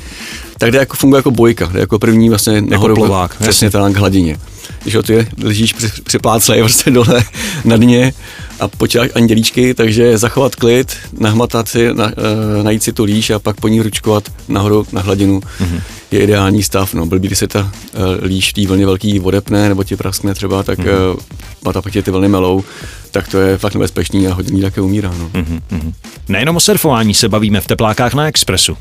tak 0.58 0.72
jde 0.72 0.80
jako, 0.80 0.96
funguje 0.96 1.20
jako 1.20 1.32
bojka, 1.32 1.66
jde 1.74 1.80
jako 1.80 2.00
první 2.00 2.30
vlastně 2.30 2.62
nahoru, 2.62 2.96
plovák, 2.96 3.36
přesně 3.38 3.70
tam 3.70 3.94
k 3.94 3.98
hladině. 3.98 4.38
Když 4.82 4.96
ho 4.96 5.04
ty 5.04 5.28
ležíš 5.44 5.74
při, 5.74 5.88
připláclej 6.04 6.60
prostě 6.60 6.92
dole 6.92 7.24
na 7.66 7.78
dně 7.78 8.14
a 8.60 8.68
počítáš 8.68 9.10
andělíčky, 9.16 9.74
takže 9.74 10.18
zachovat 10.18 10.56
klid, 10.56 10.98
nahmatat 11.20 11.68
si, 11.68 11.94
na, 11.94 12.12
e, 12.60 12.64
najít 12.64 12.84
si 12.84 12.94
tu 12.94 13.04
líš 13.04 13.30
a 13.30 13.40
pak 13.40 13.60
po 13.60 13.68
ní 13.68 13.82
ručkovat 13.82 14.24
nahoru 14.48 14.88
na 14.92 15.02
hladinu 15.02 15.40
mm-hmm. 15.40 15.82
Je 16.12 16.20
ideální 16.20 16.64
stav. 16.64 16.94
No, 16.94 17.06
blbý, 17.06 17.28
když 17.28 17.40
se 17.40 17.48
ta 17.48 17.72
e, 17.94 18.26
líš 18.26 18.54
té 18.54 18.68
vlně 18.68 18.86
velký 18.86 19.20
odepne 19.20 19.70
nebo 19.70 19.84
ti 19.84 19.96
praskne 19.96 20.34
třeba, 20.34 20.64
tak 20.64 20.80
mm-hmm. 20.80 21.78
a 21.78 21.82
pak 21.82 21.94
tě 21.94 22.02
ty 22.02 22.12
vlny 22.12 22.28
melou, 22.28 22.64
tak 23.12 23.28
to 23.28 23.40
je 23.40 23.58
fakt 23.58 23.74
nebezpečný 23.74 24.28
a 24.28 24.34
hodně 24.34 24.52
lidí 24.52 24.62
také 24.62 24.82
umírá. 24.82 25.14
No. 25.20 25.30
Mm-hmm. 25.30 25.94
Nejenom 26.28 26.56
o 26.56 26.60
surfování 26.60 27.14
se 27.14 27.30
bavíme 27.30 27.62
v 27.62 27.68
teplákách 27.68 28.14
na 28.14 28.28
Expressu. 28.28 28.78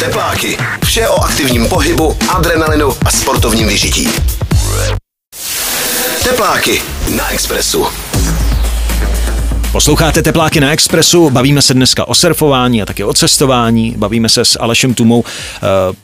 Tepláky. 0.00 0.58
Vše 0.84 1.08
o 1.08 1.24
aktivním 1.24 1.66
pohybu, 1.68 2.16
adrenalinu 2.28 2.92
a 3.04 3.10
sportovním 3.10 3.68
vyžití. 3.68 4.08
Tepláky 6.24 6.82
na 7.16 7.32
Expressu. 7.32 7.86
Posloucháte 9.76 10.22
Tepláky 10.22 10.60
na 10.60 10.72
Expressu, 10.72 11.30
bavíme 11.30 11.62
se 11.62 11.74
dneska 11.74 12.08
o 12.08 12.14
surfování 12.14 12.82
a 12.82 12.86
taky 12.86 13.04
o 13.04 13.14
cestování, 13.14 13.94
bavíme 13.96 14.28
se 14.28 14.44
s 14.44 14.60
Alešem 14.60 14.94
Tumou. 14.94 15.24
Eh, 15.56 15.60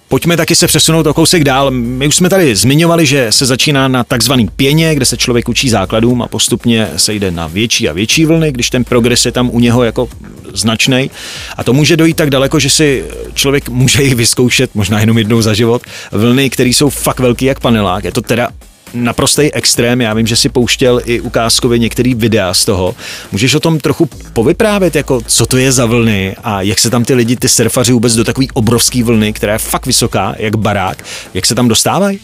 pojďme 0.08 0.36
taky 0.36 0.54
se 0.54 0.66
přesunout 0.66 1.06
o 1.06 1.14
kousek 1.14 1.44
dál. 1.44 1.70
My 1.70 2.08
už 2.08 2.16
jsme 2.16 2.28
tady 2.28 2.56
zmiňovali, 2.56 3.06
že 3.06 3.32
se 3.32 3.46
začíná 3.46 3.88
na 3.88 4.04
takzvaný 4.04 4.48
pěně, 4.56 4.94
kde 4.94 5.04
se 5.04 5.16
člověk 5.16 5.48
učí 5.48 5.68
základům 5.68 6.22
a 6.22 6.28
postupně 6.28 6.88
se 6.96 7.14
jde 7.14 7.30
na 7.30 7.46
větší 7.46 7.88
a 7.88 7.92
větší 7.92 8.24
vlny, 8.24 8.52
když 8.52 8.70
ten 8.70 8.84
progres 8.84 9.26
je 9.26 9.32
tam 9.32 9.50
u 9.52 9.60
něho 9.60 9.84
jako 9.84 10.08
značný. 10.54 11.10
A 11.56 11.64
to 11.64 11.72
může 11.72 11.96
dojít 11.96 12.16
tak 12.16 12.30
daleko, 12.30 12.58
že 12.58 12.70
si 12.70 13.04
člověk 13.34 13.68
může 13.68 14.02
i 14.02 14.14
vyzkoušet, 14.14 14.74
možná 14.74 15.00
jenom 15.00 15.18
jednou 15.18 15.42
za 15.42 15.54
život, 15.54 15.82
vlny, 16.12 16.50
které 16.50 16.70
jsou 16.70 16.90
fakt 16.90 17.20
velký 17.20 17.44
jak 17.44 17.60
panelák. 17.60 18.04
Je 18.04 18.12
to 18.12 18.20
teda 18.20 18.48
naprostý 18.94 19.52
extrém. 19.52 20.00
Já 20.00 20.14
vím, 20.14 20.26
že 20.26 20.36
si 20.36 20.48
pouštěl 20.48 21.00
i 21.04 21.20
ukázkově 21.20 21.78
některý 21.78 22.14
videa 22.14 22.54
z 22.54 22.64
toho. 22.64 22.94
Můžeš 23.32 23.54
o 23.54 23.60
tom 23.60 23.80
trochu 23.80 24.08
povyprávět, 24.32 24.96
jako 24.96 25.20
co 25.26 25.46
to 25.46 25.56
je 25.56 25.72
za 25.72 25.86
vlny 25.86 26.36
a 26.44 26.62
jak 26.62 26.78
se 26.78 26.90
tam 26.90 27.04
ty 27.04 27.14
lidi, 27.14 27.36
ty 27.36 27.48
surfaři 27.48 27.92
vůbec 27.92 28.14
do 28.14 28.24
takové 28.24 28.46
obrovské 28.54 29.04
vlny, 29.04 29.32
která 29.32 29.52
je 29.52 29.58
fakt 29.58 29.86
vysoká, 29.86 30.34
jak 30.38 30.56
barák, 30.56 31.04
jak 31.34 31.46
se 31.46 31.54
tam 31.54 31.68
dostávají? 31.68 32.20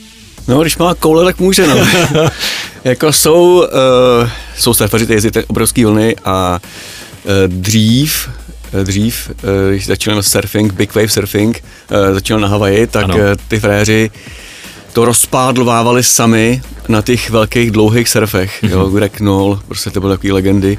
No, 0.49 0.61
když 0.61 0.79
má 0.79 0.95
koule, 0.95 1.25
tak 1.25 1.39
může, 1.39 1.67
no. 1.67 1.87
jako 2.85 3.13
jsou, 3.13 3.59
uh, 3.59 4.29
jsou 4.59 4.75
surfaři, 4.75 5.05
kteří 5.05 5.27
jezdí 5.27 5.41
obrovské 5.47 5.87
vlny 5.87 6.17
a 6.25 6.61
uh, 7.25 7.33
dřív, 7.47 8.29
dřív, 8.83 9.31
když 9.71 9.87
začínal 9.87 10.23
surfing, 10.23 10.73
big 10.73 10.95
wave 10.95 11.09
surfing, 11.09 11.65
začínal 12.13 12.41
na 12.41 12.49
Havaji, 12.49 12.87
tak 12.87 13.05
ano. 13.05 13.15
ty 13.49 13.61
fréři 13.61 14.11
to 14.99 15.05
rozpádlovávali 15.05 16.03
sami 16.03 16.63
na 16.89 17.03
těch 17.03 17.31
velkých 17.31 17.71
dlouhých 17.71 18.09
surfech, 18.09 18.63
mm-hmm. 18.63 18.71
jo, 18.71 18.89
Greg 18.89 19.17
Knoll, 19.17 19.61
prostě 19.69 19.91
to 19.91 20.01
byly 20.01 20.17
takové 20.17 20.33
legendy. 20.33 20.79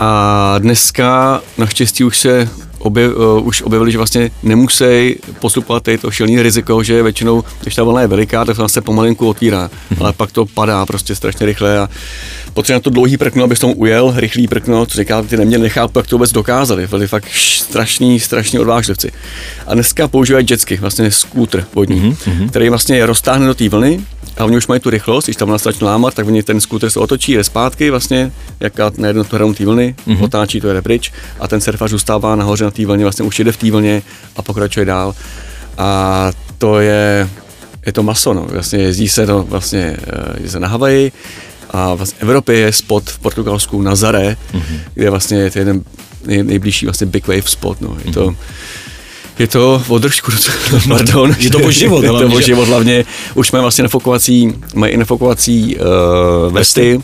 A 0.00 0.54
dneska 0.58 1.40
naštěstí 1.58 2.04
už 2.04 2.18
se 2.18 2.48
objev, 2.78 3.16
uh, 3.16 3.46
už 3.46 3.62
objevili, 3.62 3.92
že 3.92 3.98
vlastně 3.98 4.30
nemusí 4.42 5.16
postupovat 5.40 5.82
tady 5.82 5.98
to 5.98 6.10
šilný 6.10 6.42
riziko, 6.42 6.82
že 6.82 7.02
většinou, 7.02 7.44
když 7.62 7.74
ta 7.74 7.82
vlna 7.82 8.00
je 8.00 8.06
veliká, 8.06 8.44
tak 8.44 8.56
se 8.66 8.80
pomalinku 8.80 9.28
otvírá, 9.28 9.68
mm-hmm. 9.68 9.96
ale 10.00 10.12
pak 10.12 10.32
to 10.32 10.46
padá 10.46 10.86
prostě 10.86 11.14
strašně 11.14 11.46
rychle 11.46 11.78
a 11.78 11.88
potřeba 12.54 12.80
to 12.80 12.90
dlouhý 12.90 13.16
prkno, 13.16 13.44
aby 13.44 13.56
tom 13.56 13.72
ujel, 13.76 14.12
rychlý 14.16 14.48
prkno, 14.48 14.86
co 14.86 14.98
říká, 14.98 15.22
ty 15.22 15.36
neměli 15.36 15.62
nechápu, 15.62 15.98
jak 15.98 16.06
to 16.06 16.16
vůbec 16.16 16.32
dokázali, 16.32 16.86
byli 16.86 17.06
fakt 17.06 17.28
strašní, 17.34 18.20
strašní 18.20 18.58
odvážlivci. 18.58 19.12
A 19.66 19.74
dneska 19.74 20.08
používají 20.08 20.46
jetsky, 20.50 20.76
vlastně 20.76 21.10
skútr 21.10 21.64
vodní, 21.74 22.12
mm-hmm. 22.12 22.48
který 22.48 22.68
vlastně 22.68 22.96
je 22.96 23.06
roztáhne 23.06 23.46
do 23.46 23.54
té 23.54 23.68
vlny, 23.68 24.00
a 24.36 24.44
oni 24.44 24.56
už 24.56 24.66
mají 24.66 24.80
tu 24.80 24.90
rychlost, 24.90 25.24
když 25.24 25.36
tam 25.36 25.58
začne 25.58 25.86
lámat, 25.86 26.14
tak 26.14 26.26
oni 26.26 26.42
ten 26.42 26.60
skútr 26.60 26.90
se 26.90 27.00
otočí, 27.00 27.32
jde 27.32 27.44
zpátky 27.44 27.90
vlastně, 27.90 28.32
jak 28.60 28.98
na 28.98 29.08
jednu 29.08 29.24
hranu 29.30 29.54
té 29.54 29.64
vlny, 29.64 29.94
mm-hmm. 30.06 30.24
otáčí 30.24 30.60
to 30.60 30.68
jede 30.68 30.82
pryč 30.82 31.12
a 31.40 31.48
ten 31.48 31.60
surfař 31.60 31.90
zůstává 31.90 32.36
nahoře 32.36 32.65
na 32.66 32.70
té 32.70 32.86
vlně, 32.86 33.04
vlastně 33.04 33.24
už 33.24 33.38
jede 33.38 33.52
v 33.52 33.56
té 33.56 33.70
vlně 33.70 34.02
a 34.36 34.42
pokračuje 34.42 34.86
dál. 34.86 35.14
A 35.78 36.30
to 36.58 36.80
je, 36.80 37.28
je 37.86 37.92
to 37.92 38.02
maso, 38.02 38.34
no. 38.34 38.46
vlastně 38.50 38.78
jezdí 38.78 39.08
se 39.08 39.26
to 39.26 39.42
vlastně 39.42 39.96
jezdí 40.34 40.50
se 40.50 40.60
na 40.60 40.68
Havaji, 40.68 41.12
a 41.70 41.94
vlastně 41.94 42.18
v 42.18 42.22
Evropě 42.22 42.58
je 42.58 42.72
spot 42.72 43.10
v 43.10 43.18
Portugalsku 43.18 43.82
na 43.82 43.94
Zare, 43.94 44.36
mm-hmm. 44.52 44.78
kde 44.94 45.10
vlastně 45.10 45.38
je 45.38 45.50
to 45.50 45.58
jeden 45.58 45.82
nej, 46.24 46.42
nejbližší 46.42 46.86
vlastně 46.86 47.06
big 47.06 47.26
wave 47.26 47.50
spot. 47.50 47.80
No. 47.80 47.96
Je 48.04 48.12
to, 48.12 48.26
mm-hmm. 48.26 48.36
je 49.38 49.46
to 49.46 49.82
o 49.88 49.98
držku, 49.98 50.32
pardon. 50.88 51.36
Je 51.38 51.50
to 51.50 51.58
o 51.58 51.70
život, 51.70 52.02
je 52.04 52.08
to 52.08 52.26
o 52.26 52.40
život 52.40 52.68
hlavně. 52.68 53.04
Už 53.34 53.52
máme 53.52 53.62
vlastně 53.62 53.82
nafokovací, 53.82 54.54
mají 54.74 54.92
i 54.92 54.96
nafokovací 54.96 55.76
uh, 55.76 56.52
vesty. 56.52 57.00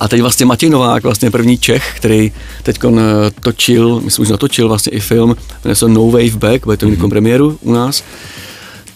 A 0.00 0.08
teď 0.08 0.20
vlastně 0.20 0.46
Matěj 0.46 0.70
Novák, 0.70 1.02
vlastně 1.02 1.30
první 1.30 1.58
Čech, 1.58 1.94
který 1.96 2.32
teď 2.62 2.78
točil, 3.40 4.00
myslím, 4.00 4.24
že 4.24 4.32
natočil 4.32 4.68
vlastně 4.68 4.92
i 4.92 5.00
film, 5.00 5.36
jmenuje 5.64 5.76
se 5.76 5.88
No 5.88 6.10
Wave 6.10 6.36
Back, 6.36 6.64
bude 6.64 6.76
to 6.76 6.86
mm-hmm. 6.86 7.08
premiéru 7.08 7.58
u 7.60 7.72
nás 7.72 8.04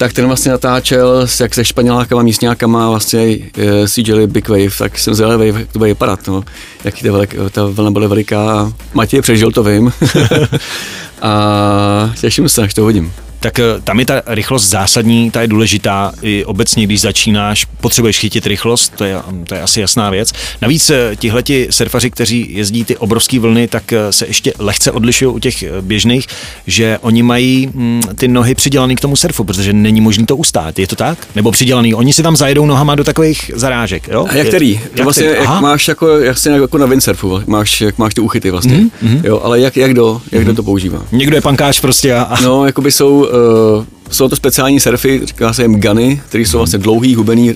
tak 0.01 0.13
ten 0.13 0.27
vlastně 0.27 0.53
natáčel 0.53 1.21
s, 1.21 1.41
jak 1.41 1.55
se 1.55 1.65
španělákama, 1.65 2.23
místňákama 2.23 2.91
vlastně 2.91 3.39
e, 3.57 3.89
si 3.89 4.03
dělali 4.03 4.27
Big 4.27 4.49
Wave, 4.49 4.79
tak 4.79 4.99
jsem 4.99 5.15
zvědavý, 5.15 5.47
jak 5.47 5.73
to 5.73 5.79
bude 5.79 5.91
vypadat, 5.91 6.27
no. 6.27 6.45
Jaký 6.85 7.03
ta, 7.03 7.13
velik, 7.13 7.35
ta 7.51 7.67
vlna 7.67 7.91
byla 7.91 8.09
veliká. 8.09 8.73
Matěj 8.95 9.23
přežil, 9.23 9.53
to 9.53 9.63
vím. 9.63 9.93
a 11.23 12.13
těším 12.21 12.49
se, 12.49 12.63
až 12.63 12.75
to 12.75 12.83
hodím 12.83 13.13
tak 13.41 13.59
eh, 13.59 13.65
tam 13.85 14.01
je 14.01 14.07
ta 14.07 14.23
rychlost 14.27 14.69
zásadní, 14.69 15.31
ta 15.31 15.43
je 15.43 15.49
důležitá 15.49 16.13
i 16.23 16.45
obecně, 16.45 16.85
když 16.85 17.01
začínáš, 17.01 17.65
potřebuješ 17.65 18.19
chytit 18.19 18.47
rychlost, 18.47 18.93
to 18.97 19.05
je, 19.05 19.17
to 19.45 19.55
je 19.55 19.63
asi 19.63 19.81
jasná 19.81 20.11
věc. 20.11 20.33
Navíc 20.63 20.91
eh, 20.91 21.17
tihleti 21.17 21.69
surfaři, 21.71 22.11
kteří 22.11 22.47
jezdí 22.51 22.85
ty 22.85 22.97
obrovské 22.97 23.39
vlny, 23.39 23.69
tak 23.69 23.93
eh, 23.93 24.13
se 24.13 24.27
ještě 24.27 24.53
lehce 24.59 24.93
odlišují 24.93 25.35
u 25.35 25.39
těch 25.39 25.65
běžných, 25.81 26.27
že 26.67 26.99
oni 27.01 27.23
mají 27.23 27.71
mm, 27.75 28.03
ty 28.17 28.29
nohy 28.29 28.55
přidělané 28.55 28.95
k 28.95 29.01
tomu 29.01 29.17
surfu, 29.17 29.45
protože 29.45 29.73
není 29.73 30.01
možné 30.01 30.27
to 30.27 30.37
ustát. 30.37 30.79
Je 30.79 30.87
to 30.87 30.97
tak? 30.97 31.27
Nebo 31.35 31.53
přidělaný? 31.53 31.95
Oni 31.95 32.13
si 32.13 32.23
tam 32.23 32.37
zajedou 32.37 32.67
nohama 32.67 32.95
do 32.95 33.05
takových 33.05 33.51
zarážek, 33.55 34.09
jo? 34.09 34.27
A 34.31 34.37
jak 34.37 34.49
který? 34.49 34.73
Jak, 34.73 34.83
jak 34.83 35.05
vlastně, 35.05 35.27
který? 35.27 35.45
jak 35.45 35.61
máš 35.61 35.89
jako, 35.89 36.09
jasně 36.09 36.53
jako 36.53 36.79
na 36.79 36.87
windsurfu, 36.87 37.43
máš, 37.47 37.81
jak 37.81 37.99
máš 37.99 38.15
ty 38.15 38.21
uchyty 38.21 38.51
vlastně, 38.51 38.77
mm-hmm. 38.77 39.21
jo, 39.25 39.41
ale 39.45 39.61
jak, 39.61 39.77
jak 39.77 39.95
do, 39.95 40.21
jak 40.33 40.43
mm-hmm. 40.43 40.47
do 40.47 40.55
to 40.55 40.63
používá? 40.63 41.03
Někdo 41.13 41.37
je 41.37 41.41
pankáč 41.41 41.81
prostě 41.81 42.15
a... 42.15 42.23
a... 42.23 42.41
No, 42.41 42.67
jako 42.67 42.83
by 42.83 42.93
jsou 42.93 43.30
uh, 43.31 43.85
jsou 44.11 44.29
to 44.29 44.37
speciální 44.37 44.81
surfy, 44.81 45.21
říká 45.25 45.53
se 45.53 45.63
jim 45.63 45.81
guny, 45.81 46.23
které 46.29 46.47
jsou 46.47 46.59
vlastně 46.59 46.79
dlouhý, 46.79 47.15
hubený, 47.15 47.51
a, 47.51 47.55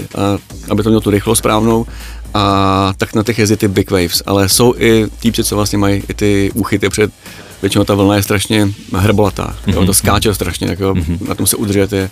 aby 0.70 0.82
to 0.82 0.88
mělo 0.88 1.00
tu 1.00 1.10
rychlost 1.10 1.38
správnou. 1.38 1.86
A 2.34 2.92
tak 2.96 3.14
na 3.14 3.22
těch 3.22 3.38
jezdí 3.38 3.56
ty 3.56 3.68
big 3.68 3.90
waves, 3.90 4.22
ale 4.26 4.48
jsou 4.48 4.74
i 4.78 5.06
týpci, 5.20 5.44
co 5.44 5.56
vlastně 5.56 5.78
mají 5.78 6.02
i 6.08 6.14
ty 6.14 6.50
úchyty 6.54 6.88
před 6.88 7.10
většinou 7.62 7.84
ta 7.84 7.94
vlna 7.94 8.16
je 8.16 8.22
strašně 8.22 8.68
hrbolatá, 8.92 9.56
mm-hmm. 9.66 9.72
jo, 9.72 9.74
to 9.74 9.84
mhm. 9.84 9.94
skáče 9.94 10.34
strašně, 10.34 10.66
tak 10.66 10.80
jo, 10.80 10.94
mm-hmm. 10.94 11.28
na 11.28 11.34
tom 11.34 11.46
se 11.46 11.56
udržet 11.56 11.92
je, 11.92 12.10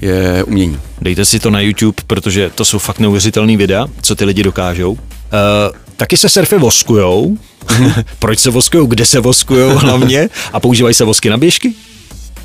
je 0.00 0.44
umění. 0.44 0.78
Dejte 1.00 1.24
si 1.24 1.38
to 1.40 1.50
na 1.50 1.60
YouTube, 1.60 2.02
protože 2.06 2.50
to 2.54 2.64
jsou 2.64 2.78
fakt 2.78 2.98
neuvěřitelné 2.98 3.56
videa, 3.56 3.86
co 4.02 4.14
ty 4.14 4.24
lidi 4.24 4.42
dokážou. 4.42 4.92
Uh, 4.92 4.98
taky 5.96 6.16
se 6.16 6.28
surfy 6.28 6.58
voskujou. 6.58 7.38
Proč 8.18 8.38
se 8.38 8.50
voskujou, 8.50 8.86
kde 8.86 9.06
se 9.06 9.20
voskujou 9.20 9.78
hlavně 9.78 10.28
a 10.52 10.60
používají 10.60 10.94
se 10.94 11.04
vosky 11.04 11.30
na 11.30 11.36
běžky? 11.36 11.74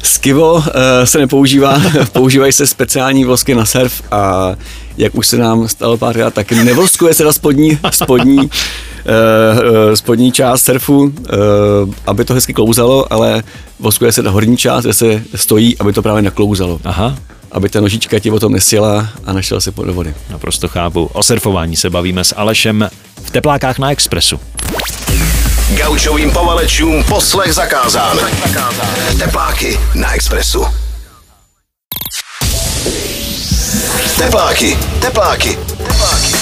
Skivo 0.04 0.54
uh, 0.54 0.62
se 1.04 1.18
nepoužívá, 1.18 1.82
používají 2.12 2.52
se 2.54 2.68
speciální 2.68 3.26
vosky 3.26 3.56
na 3.56 3.66
surf 3.66 4.02
a 4.12 4.52
jak 4.98 5.16
už 5.16 5.28
se 5.28 5.38
nám 5.38 5.68
stalo 5.68 5.98
párkrát, 5.98 6.34
tak 6.34 6.52
nevoskuje 6.52 7.14
se 7.14 7.24
na 7.24 7.32
spodní, 7.34 7.80
spodní 7.92 8.38
uh, 8.38 8.50
spodní 9.94 10.32
část 10.32 10.62
surfu, 10.64 10.98
uh, 11.00 11.12
aby 12.08 12.26
to 12.26 12.34
hezky 12.34 12.54
klouzalo, 12.54 13.14
ale 13.14 13.44
voskuje 13.80 14.12
se 14.12 14.24
ta 14.24 14.30
horní 14.30 14.58
část, 14.58 14.84
kde 14.84 14.94
se 14.94 15.24
stojí, 15.36 15.78
aby 15.78 15.94
to 15.94 16.02
právě 16.02 16.22
naklouzalo. 16.22 16.80
Aha, 16.84 17.16
Aby 17.52 17.70
ta 17.70 17.82
nožička 17.82 18.20
ti 18.20 18.32
o 18.32 18.40
tom 18.40 18.52
nesjela 18.54 19.10
a 19.26 19.34
nešla 19.34 19.60
se 19.62 19.72
do 19.72 19.94
vody. 19.94 20.14
naprosto 20.30 20.68
chápu. 20.68 21.10
O 21.14 21.24
surfování 21.24 21.76
se 21.76 21.90
bavíme 21.90 22.24
s 22.24 22.36
Alešem 22.38 22.90
v 23.24 23.32
teplákách 23.32 23.80
na 23.80 23.92
Expressu. 23.92 24.40
Gaučovým 25.70 26.32
povalečům 26.32 27.04
poslech 27.04 27.54
zakázán. 27.54 28.20
Tepláky 29.20 29.80
na 29.94 30.14
Expressu. 30.14 30.68
Tepláky, 34.18 34.80
tepláky, 35.02 35.60
tepláky. 35.78 36.39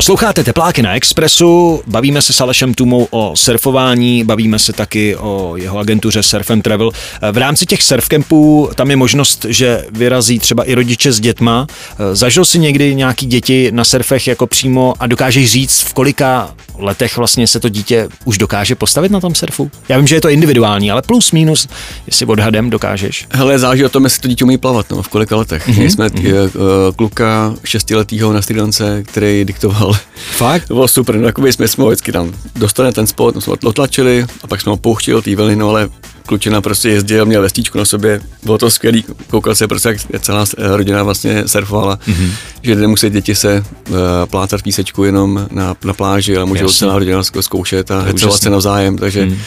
Posloucháte 0.00 0.44
Tepláky 0.44 0.82
na 0.82 0.94
Expressu, 0.94 1.82
bavíme 1.86 2.22
se 2.22 2.32
s 2.32 2.40
Alešem 2.40 2.74
Tumou 2.74 3.08
o 3.10 3.32
surfování, 3.36 4.24
bavíme 4.24 4.58
se 4.58 4.72
taky 4.72 5.16
o 5.16 5.56
jeho 5.56 5.78
agentuře 5.78 6.22
Surf 6.22 6.50
and 6.50 6.62
Travel. 6.62 6.90
V 7.32 7.36
rámci 7.36 7.66
těch 7.66 7.82
surfcampů 7.82 8.70
tam 8.74 8.90
je 8.90 8.96
možnost, 8.96 9.46
že 9.48 9.84
vyrazí 9.90 10.38
třeba 10.38 10.64
i 10.64 10.74
rodiče 10.74 11.12
s 11.12 11.20
dětma. 11.20 11.66
Zažil 12.12 12.44
si 12.44 12.58
někdy 12.58 12.94
nějaký 12.94 13.26
děti 13.26 13.72
na 13.72 13.84
surfech 13.84 14.26
jako 14.26 14.46
přímo 14.46 14.94
a 15.00 15.06
dokážeš 15.06 15.50
říct, 15.50 15.80
v 15.80 15.94
kolika 15.94 16.54
letech 16.78 17.16
vlastně 17.16 17.46
se 17.46 17.60
to 17.60 17.68
dítě 17.68 18.08
už 18.24 18.38
dokáže 18.38 18.74
postavit 18.74 19.12
na 19.12 19.20
tom 19.20 19.34
surfu? 19.34 19.70
Já 19.88 19.96
vím, 19.96 20.06
že 20.06 20.14
je 20.16 20.20
to 20.20 20.28
individuální, 20.28 20.90
ale 20.90 21.02
plus 21.02 21.32
minus, 21.32 21.68
jestli 22.06 22.26
odhadem 22.26 22.70
dokážeš. 22.70 23.26
Hele, 23.30 23.58
záleží 23.58 23.84
o 23.84 23.88
tom, 23.88 24.04
jestli 24.04 24.20
to 24.22 24.28
dítě 24.28 24.44
umí 24.44 24.58
plavat, 24.58 24.90
no, 24.90 25.02
v 25.02 25.08
kolika 25.08 25.36
letech. 25.36 25.68
Mhm, 25.68 25.80
Mm-hmm. 25.80 25.86
Jsme 25.86 26.06
mm-hmm. 26.06 26.50
kluka 26.96 27.54
šestiletýho 27.64 28.32
na 28.32 28.42
Sri 28.42 28.60
Lance, 28.60 29.02
který 29.02 29.44
diktoval. 29.44 29.89
Fakt? 30.30 30.68
To 30.68 30.74
bylo 30.74 30.88
super, 30.88 31.16
no, 31.16 31.26
jakoby 31.26 31.52
jsme, 31.52 31.68
jsme 31.68 31.84
ho 31.84 31.90
vždycky 31.90 32.12
tam 32.12 32.32
dostali 32.56 32.92
ten 32.92 33.06
spot, 33.06 33.34
no, 33.34 33.40
jsme 33.40 33.50
ho 33.50 33.68
otlačili 33.68 34.26
a 34.42 34.46
pak 34.46 34.60
jsme 34.60 34.70
ho 34.70 34.76
pouštili 34.76 35.14
do 35.14 35.22
té 35.22 35.36
vlny, 35.36 35.56
no 35.56 35.68
ale 35.68 35.88
klučina 36.26 36.60
prostě 36.60 36.88
jezdil, 36.88 37.26
měl 37.26 37.42
vestíčku 37.42 37.78
na 37.78 37.84
sobě, 37.84 38.20
bylo 38.42 38.58
to 38.58 38.70
skvělý, 38.70 39.04
koukal 39.30 39.54
se 39.54 39.68
prostě, 39.68 39.96
jak 40.10 40.22
celá 40.22 40.44
rodina 40.58 41.02
vlastně 41.02 41.42
surfovala, 41.46 41.96
mm-hmm. 41.96 42.30
že 42.62 42.74
nemusí 42.74 43.10
děti 43.10 43.34
se 43.34 43.64
uh, 43.88 43.96
plácat 44.30 44.62
písečku 44.62 45.04
jenom 45.04 45.46
na, 45.50 45.76
na 45.84 45.94
pláži, 45.94 46.36
ale 46.36 46.46
můžou 46.46 46.68
celá 46.68 46.98
rodina 46.98 47.22
zkoušet 47.22 47.90
a 47.90 48.00
hecovat 48.00 48.42
se 48.42 48.50
navzájem, 48.50 48.98
takže 48.98 49.26
mm. 49.26 49.38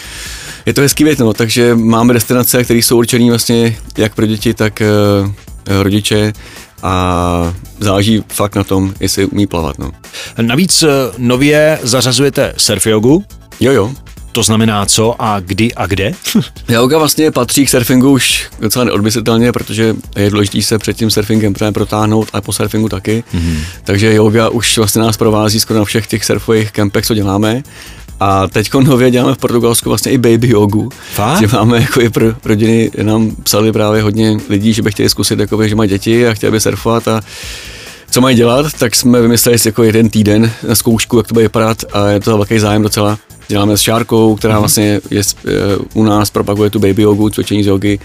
je 0.65 0.73
to 0.73 0.81
hezký 0.81 1.03
věc, 1.03 1.19
no, 1.19 1.33
takže 1.33 1.75
máme 1.75 2.13
destinace, 2.13 2.63
které 2.63 2.79
jsou 2.79 2.97
určené 2.97 3.29
vlastně 3.29 3.77
jak 3.97 4.15
pro 4.15 4.25
děti, 4.25 4.53
tak 4.53 4.81
uh, 5.21 5.31
rodiče 5.83 6.33
a 6.83 7.53
záleží 7.79 8.23
fakt 8.33 8.55
na 8.55 8.63
tom, 8.63 8.93
jestli 8.99 9.25
umí 9.25 9.47
plavat, 9.47 9.79
no. 9.79 9.91
Navíc 10.41 10.83
eh, 10.83 10.87
nově 11.17 11.79
zařazujete 11.83 12.53
surf 12.57 12.87
jogu, 12.87 13.23
Jo, 13.59 13.71
jo. 13.71 13.91
to 14.31 14.43
znamená 14.43 14.85
co 14.85 15.15
a 15.19 15.39
kdy 15.39 15.73
a 15.73 15.85
kde? 15.85 16.11
Yoga 16.69 16.97
vlastně 16.97 17.31
patří 17.31 17.65
k 17.65 17.69
surfingu 17.69 18.11
už 18.11 18.49
docela 18.59 18.85
neodmyslitelně, 18.85 19.51
protože 19.51 19.95
je 20.15 20.29
důležité 20.29 20.61
se 20.61 20.77
před 20.77 20.97
tím 20.97 21.11
surfingem 21.11 21.53
protáhnout 21.73 22.27
a 22.33 22.41
po 22.41 22.53
surfingu 22.53 22.89
taky. 22.89 23.23
Mm-hmm. 23.33 23.57
Takže 23.83 24.13
yoga 24.13 24.49
už 24.49 24.77
vlastně 24.77 25.01
nás 25.01 25.17
provází 25.17 25.59
skoro 25.59 25.79
na 25.79 25.85
všech 25.85 26.07
těch 26.07 26.25
surfových 26.25 26.71
kempech, 26.71 27.05
co 27.05 27.13
děláme. 27.13 27.63
A 28.19 28.47
teď 28.47 28.73
nově 28.73 29.11
děláme 29.11 29.35
v 29.35 29.37
Portugalsku 29.37 29.89
vlastně 29.89 30.11
i 30.11 30.17
baby 30.17 30.49
jogu. 30.49 30.89
Fakt? 31.13 31.39
Že 31.39 31.57
máme 31.57 31.81
jako 31.81 32.01
i 32.01 32.09
pro 32.09 32.25
rodiny, 32.45 32.91
nám 33.03 33.31
psali 33.43 33.71
právě 33.71 34.01
hodně 34.01 34.37
lidí, 34.49 34.73
že 34.73 34.81
by 34.81 34.91
chtěli 34.91 35.09
zkusit, 35.09 35.39
jakoby, 35.39 35.69
že 35.69 35.75
mají 35.75 35.89
děti 35.89 36.27
a 36.27 36.33
chtěli 36.33 36.51
by 36.51 36.59
surfovat 36.59 37.07
a 37.07 37.21
co 38.11 38.21
mají 38.21 38.35
dělat, 38.35 38.73
tak 38.79 38.95
jsme 38.95 39.21
vymysleli 39.21 39.59
si 39.59 39.67
jako 39.67 39.83
jeden 39.83 40.09
týden 40.09 40.51
na 40.67 40.75
zkoušku, 40.75 41.17
jak 41.17 41.27
to 41.27 41.33
bude 41.33 41.45
vypadat 41.45 41.77
a 41.93 42.07
je 42.07 42.19
to 42.19 42.37
velký 42.37 42.59
zájem 42.59 42.81
docela. 42.81 43.17
Děláme 43.47 43.77
s 43.77 43.81
Šárkou, 43.81 44.35
která 44.35 44.59
vlastně 44.59 45.01
je 45.09 45.21
eh, 45.21 45.51
u 45.93 46.03
nás, 46.03 46.29
propaguje 46.29 46.69
tu 46.69 46.79
baby 46.79 47.01
jogu, 47.01 47.29
cvičení 47.29 47.63
z 47.63 47.67
jogy 47.67 47.99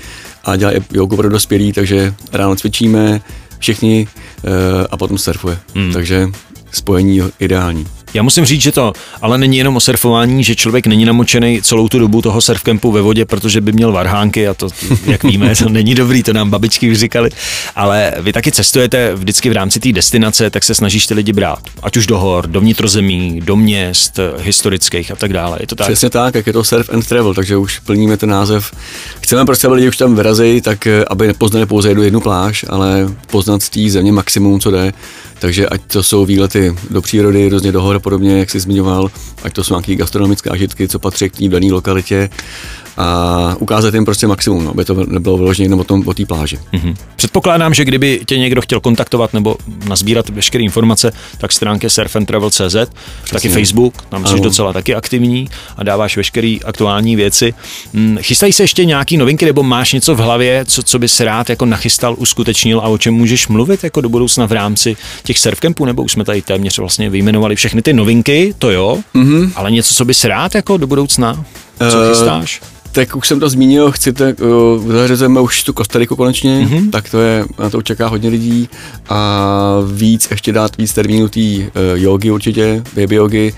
a 0.44 0.56
dělá 0.56 0.76
i 0.76 0.80
jogu 0.92 1.16
pro 1.16 1.28
dospělí, 1.28 1.72
takže 1.72 2.14
ráno 2.32 2.56
cvičíme 2.56 3.20
všichni 3.58 4.08
eh, 4.44 4.86
a 4.90 4.96
potom 4.96 5.18
surfuje. 5.18 5.58
Hmm. 5.74 5.92
Takže 5.92 6.28
spojení 6.72 7.22
ideální. 7.40 7.86
Já 8.14 8.22
musím 8.22 8.44
říct, 8.44 8.62
že 8.62 8.72
to 8.72 8.92
ale 9.22 9.38
není 9.38 9.58
jenom 9.58 9.76
o 9.76 9.80
surfování, 9.80 10.44
že 10.44 10.56
člověk 10.56 10.86
není 10.86 11.04
namočený 11.04 11.62
celou 11.62 11.88
tu 11.88 11.98
dobu 11.98 12.22
toho 12.22 12.40
surfcampu 12.40 12.92
ve 12.92 13.02
vodě, 13.02 13.24
protože 13.24 13.60
by 13.60 13.72
měl 13.72 13.92
varhánky 13.92 14.48
a 14.48 14.54
to, 14.54 14.68
jak 15.06 15.24
víme, 15.24 15.56
to 15.62 15.68
není 15.68 15.94
dobrý, 15.94 16.22
to 16.22 16.32
nám 16.32 16.50
babičky 16.50 16.90
už 16.90 16.98
říkali. 16.98 17.30
Ale 17.76 18.12
vy 18.18 18.32
taky 18.32 18.52
cestujete 18.52 19.14
vždycky 19.14 19.50
v 19.50 19.52
rámci 19.52 19.80
té 19.80 19.92
destinace, 19.92 20.50
tak 20.50 20.64
se 20.64 20.74
snažíš 20.74 21.06
ty 21.06 21.14
lidi 21.14 21.32
brát. 21.32 21.58
Ať 21.82 21.96
už 21.96 22.06
do 22.06 22.18
hor, 22.18 22.46
do 22.46 22.60
vnitrozemí, 22.60 23.40
do 23.44 23.56
měst, 23.56 24.20
historických 24.38 25.10
a 25.10 25.16
tak 25.16 25.32
dále. 25.32 25.58
Je 25.60 25.66
to 25.66 25.74
tak? 25.74 25.86
Přesně 25.86 26.10
tak, 26.10 26.34
jak 26.34 26.46
je 26.46 26.52
to 26.52 26.64
surf 26.64 26.90
and 26.92 27.06
travel, 27.08 27.34
takže 27.34 27.56
už 27.56 27.78
plníme 27.78 28.16
ten 28.16 28.28
název. 28.28 28.72
Chceme 29.20 29.44
prostě, 29.44 29.66
aby 29.66 29.76
lidi 29.76 29.88
už 29.88 29.96
tam 29.96 30.16
vyrazí, 30.16 30.60
tak 30.60 30.86
eh, 30.86 31.04
aby 31.04 31.26
nepoznali 31.26 31.66
pouze 31.66 31.90
jednu 31.90 32.20
pláž, 32.20 32.64
ale 32.68 33.08
poznat 33.30 33.62
z 33.62 33.68
té 33.68 33.90
země 33.90 34.12
maximum, 34.12 34.60
co 34.60 34.70
jde. 34.70 34.92
Takže 35.38 35.68
ať 35.68 35.80
to 35.92 36.02
jsou 36.02 36.24
výlety 36.24 36.74
do 36.90 37.02
přírody, 37.02 37.48
různě 37.48 37.72
do 37.72 37.82
hor 37.82 38.00
podobně, 38.00 38.38
jak 38.38 38.50
jsi 38.50 38.60
zmiňoval, 38.60 39.10
ať 39.42 39.52
to 39.52 39.64
jsou 39.64 39.74
nějaké 39.74 39.94
gastronomické 39.94 40.50
zážitky, 40.50 40.88
co 40.88 40.98
patří 40.98 41.30
k 41.30 41.36
té 41.38 41.48
dané 41.48 41.72
lokalitě 41.72 42.30
a 42.98 43.56
ukázat 43.58 43.94
jim 43.94 44.04
prostě 44.04 44.26
maximum, 44.26 44.64
no, 44.64 44.70
aby 44.70 44.84
to 44.84 44.94
nebylo 44.94 45.36
vyloženě 45.36 45.64
jenom 45.66 45.80
o 45.80 45.84
tom, 45.84 46.02
o 46.06 46.14
té 46.14 46.26
pláži. 46.26 46.58
Mhm. 46.72 46.94
Předpokládám, 47.16 47.74
že 47.74 47.84
kdyby 47.84 48.20
tě 48.26 48.38
někdo 48.38 48.60
chtěl 48.60 48.80
kontaktovat 48.80 49.34
nebo 49.34 49.56
nazbírat 49.88 50.28
veškeré 50.28 50.64
informace, 50.64 51.12
tak 51.38 51.52
stránky 51.52 51.90
surfandtravel.cz, 51.90 52.76
taky 53.30 53.48
Facebook, 53.48 54.02
tam 54.08 54.26
jsi 54.26 54.32
Ano. 54.32 54.42
docela 54.42 54.72
taky 54.72 54.94
aktivní 54.94 55.48
a 55.76 55.82
dáváš 55.82 56.16
veškeré 56.16 56.56
aktuální 56.64 57.16
věci. 57.16 57.54
Hm, 57.94 58.18
Chystají 58.20 58.52
se 58.52 58.62
ještě 58.62 58.84
nějaký 58.84 59.16
novinky 59.16 59.44
nebo 59.44 59.62
máš 59.62 59.92
něco 59.92 60.14
v 60.14 60.18
hlavě, 60.18 60.64
co, 60.64 60.82
co 60.82 60.98
bys 60.98 61.20
rád 61.20 61.50
jako 61.50 61.66
nachystal, 61.66 62.14
uskutečnil 62.18 62.80
a 62.80 62.82
o 62.88 62.98
čem 62.98 63.14
můžeš 63.14 63.48
mluvit 63.48 63.84
jako 63.84 64.00
do 64.00 64.08
budoucna 64.08 64.46
v 64.46 64.52
rámci 64.52 64.96
těch 65.24 65.38
surfcampů, 65.38 65.84
nebo 65.84 66.02
už 66.02 66.12
jsme 66.12 66.24
tady 66.24 66.42
téměř 66.42 66.78
vlastně 66.78 67.10
vyjmenovali 67.10 67.56
všechny 67.56 67.82
ty 67.82 67.92
novinky, 67.92 68.54
to 68.58 68.70
jo, 68.70 68.98
mm-hmm. 69.14 69.50
ale 69.54 69.70
něco, 69.70 69.94
co 69.94 70.04
bys 70.04 70.24
rád 70.24 70.54
jako 70.54 70.76
do 70.76 70.86
budoucna, 70.86 71.44
co 71.90 72.02
Eh, 72.02 72.08
chystáš? 72.10 72.60
Tak 72.98 73.16
už 73.16 73.28
jsem 73.28 73.40
to 73.40 73.48
zmínil, 73.48 73.90
chci 73.90 74.12
tak, 74.12 74.40
uh, 74.40 74.92
zařazujeme 74.92 75.40
už 75.40 75.64
tu 75.64 75.72
Kostariku 75.72 76.16
konečně, 76.16 76.66
mm-hmm. 76.66 76.90
tak 76.90 77.10
to 77.10 77.20
je, 77.20 77.44
na 77.58 77.70
to 77.70 77.82
čeká 77.82 78.08
hodně 78.08 78.28
lidí 78.28 78.68
a 79.08 79.76
víc, 79.92 80.28
ještě 80.30 80.52
dát 80.52 80.76
víc 80.76 80.94
termínů 80.94 81.28
té 81.28 81.40
uh, 81.40 81.64
jogy 81.94 82.30
určitě, 82.30 82.82
baby 82.96 83.14
jogy. 83.14 83.52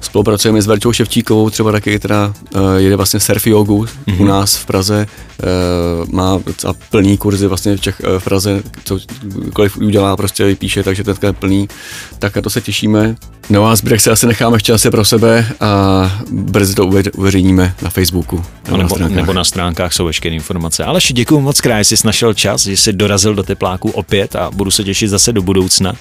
Spolupracujeme 0.00 0.62
s 0.62 0.66
Verčou 0.66 0.92
Ševčíkovou, 0.92 1.50
třeba 1.50 1.72
taky, 1.72 1.98
která 1.98 2.26
uh, 2.54 2.60
jede 2.76 2.96
vlastně 2.96 3.20
surf 3.20 3.46
jogu 3.46 3.84
mm-hmm. 3.84 4.20
u 4.20 4.24
nás 4.24 4.56
v 4.56 4.66
Praze. 4.66 5.06
Uh, 6.02 6.14
má 6.14 6.40
docela 6.46 6.74
plný 6.90 7.16
kurzy 7.16 7.46
vlastně 7.46 7.76
v, 7.76 7.80
Čech, 7.80 8.00
uh, 8.00 8.18
v 8.18 8.24
Praze, 8.24 8.62
cokoliv 8.84 9.76
udělá, 9.76 10.16
prostě 10.16 10.44
vypíše, 10.44 10.82
takže 10.82 11.04
teďka 11.04 11.26
je 11.26 11.32
plný. 11.32 11.68
Tak 12.18 12.36
a 12.36 12.42
to 12.42 12.50
se 12.50 12.60
těšíme. 12.60 13.16
No 13.50 13.66
a 13.66 13.76
zbylek 13.76 14.00
se 14.00 14.10
asi 14.10 14.26
necháme 14.26 14.56
ještě 14.56 14.72
asi 14.72 14.90
pro 14.90 15.04
sebe 15.04 15.46
a 15.60 16.22
brzy 16.30 16.74
to 16.74 16.86
uve- 16.86 17.10
uveřejníme 17.14 17.74
na 17.82 17.90
Facebooku. 17.90 18.44
A 18.72 18.76
nebo, 18.76 18.98
nebo 18.98 19.32
na 19.32 19.44
stránkách 19.44 19.92
jsou 19.92 20.04
veškeré 20.04 20.34
informace. 20.34 20.84
Ale 20.84 21.00
děkuji 21.12 21.40
moc 21.40 21.60
krát, 21.60 21.82
že 21.82 21.96
jsi 21.96 22.06
našel 22.06 22.34
čas, 22.34 22.62
že 22.62 22.76
jsi 22.76 22.92
dorazil 22.92 23.34
do 23.34 23.42
tepláku 23.42 23.90
opět 23.90 24.36
a 24.36 24.50
budu 24.50 24.70
se 24.70 24.84
těšit 24.84 25.10
zase 25.10 25.32
do 25.32 25.42
budoucna. 25.42 25.92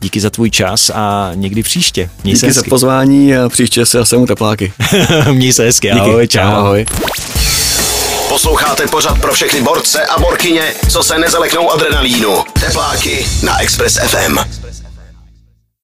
Díky 0.00 0.20
za 0.20 0.30
tvůj 0.30 0.50
čas 0.50 0.90
a 0.94 1.30
někdy 1.34 1.62
příště. 1.62 2.10
Měj 2.24 2.36
se 2.36 2.46
Díky 2.46 2.54
za 2.54 2.62
pozvání 2.68 3.32
a 3.42 3.48
příště 3.48 3.86
se 3.86 3.98
zase 3.98 4.16
mu 4.16 4.26
tepláky. 4.26 4.72
Měj 5.32 5.52
se 5.52 5.64
hezky, 5.64 5.88
Díky. 5.88 6.00
ahoj, 6.00 6.28
čau. 6.28 6.40
Ahoj. 6.40 6.86
Posloucháte 8.28 8.86
pořad 8.86 9.20
pro 9.20 9.32
všechny 9.34 9.60
borce 9.62 10.04
a 10.06 10.18
borkyně, 10.20 10.74
co 10.90 11.02
se 11.02 11.18
nezaleknou 11.18 11.70
adrenalínu. 11.70 12.44
Tepláky 12.60 13.26
na 13.42 13.62
Express 13.62 13.98
FM. 13.98 14.38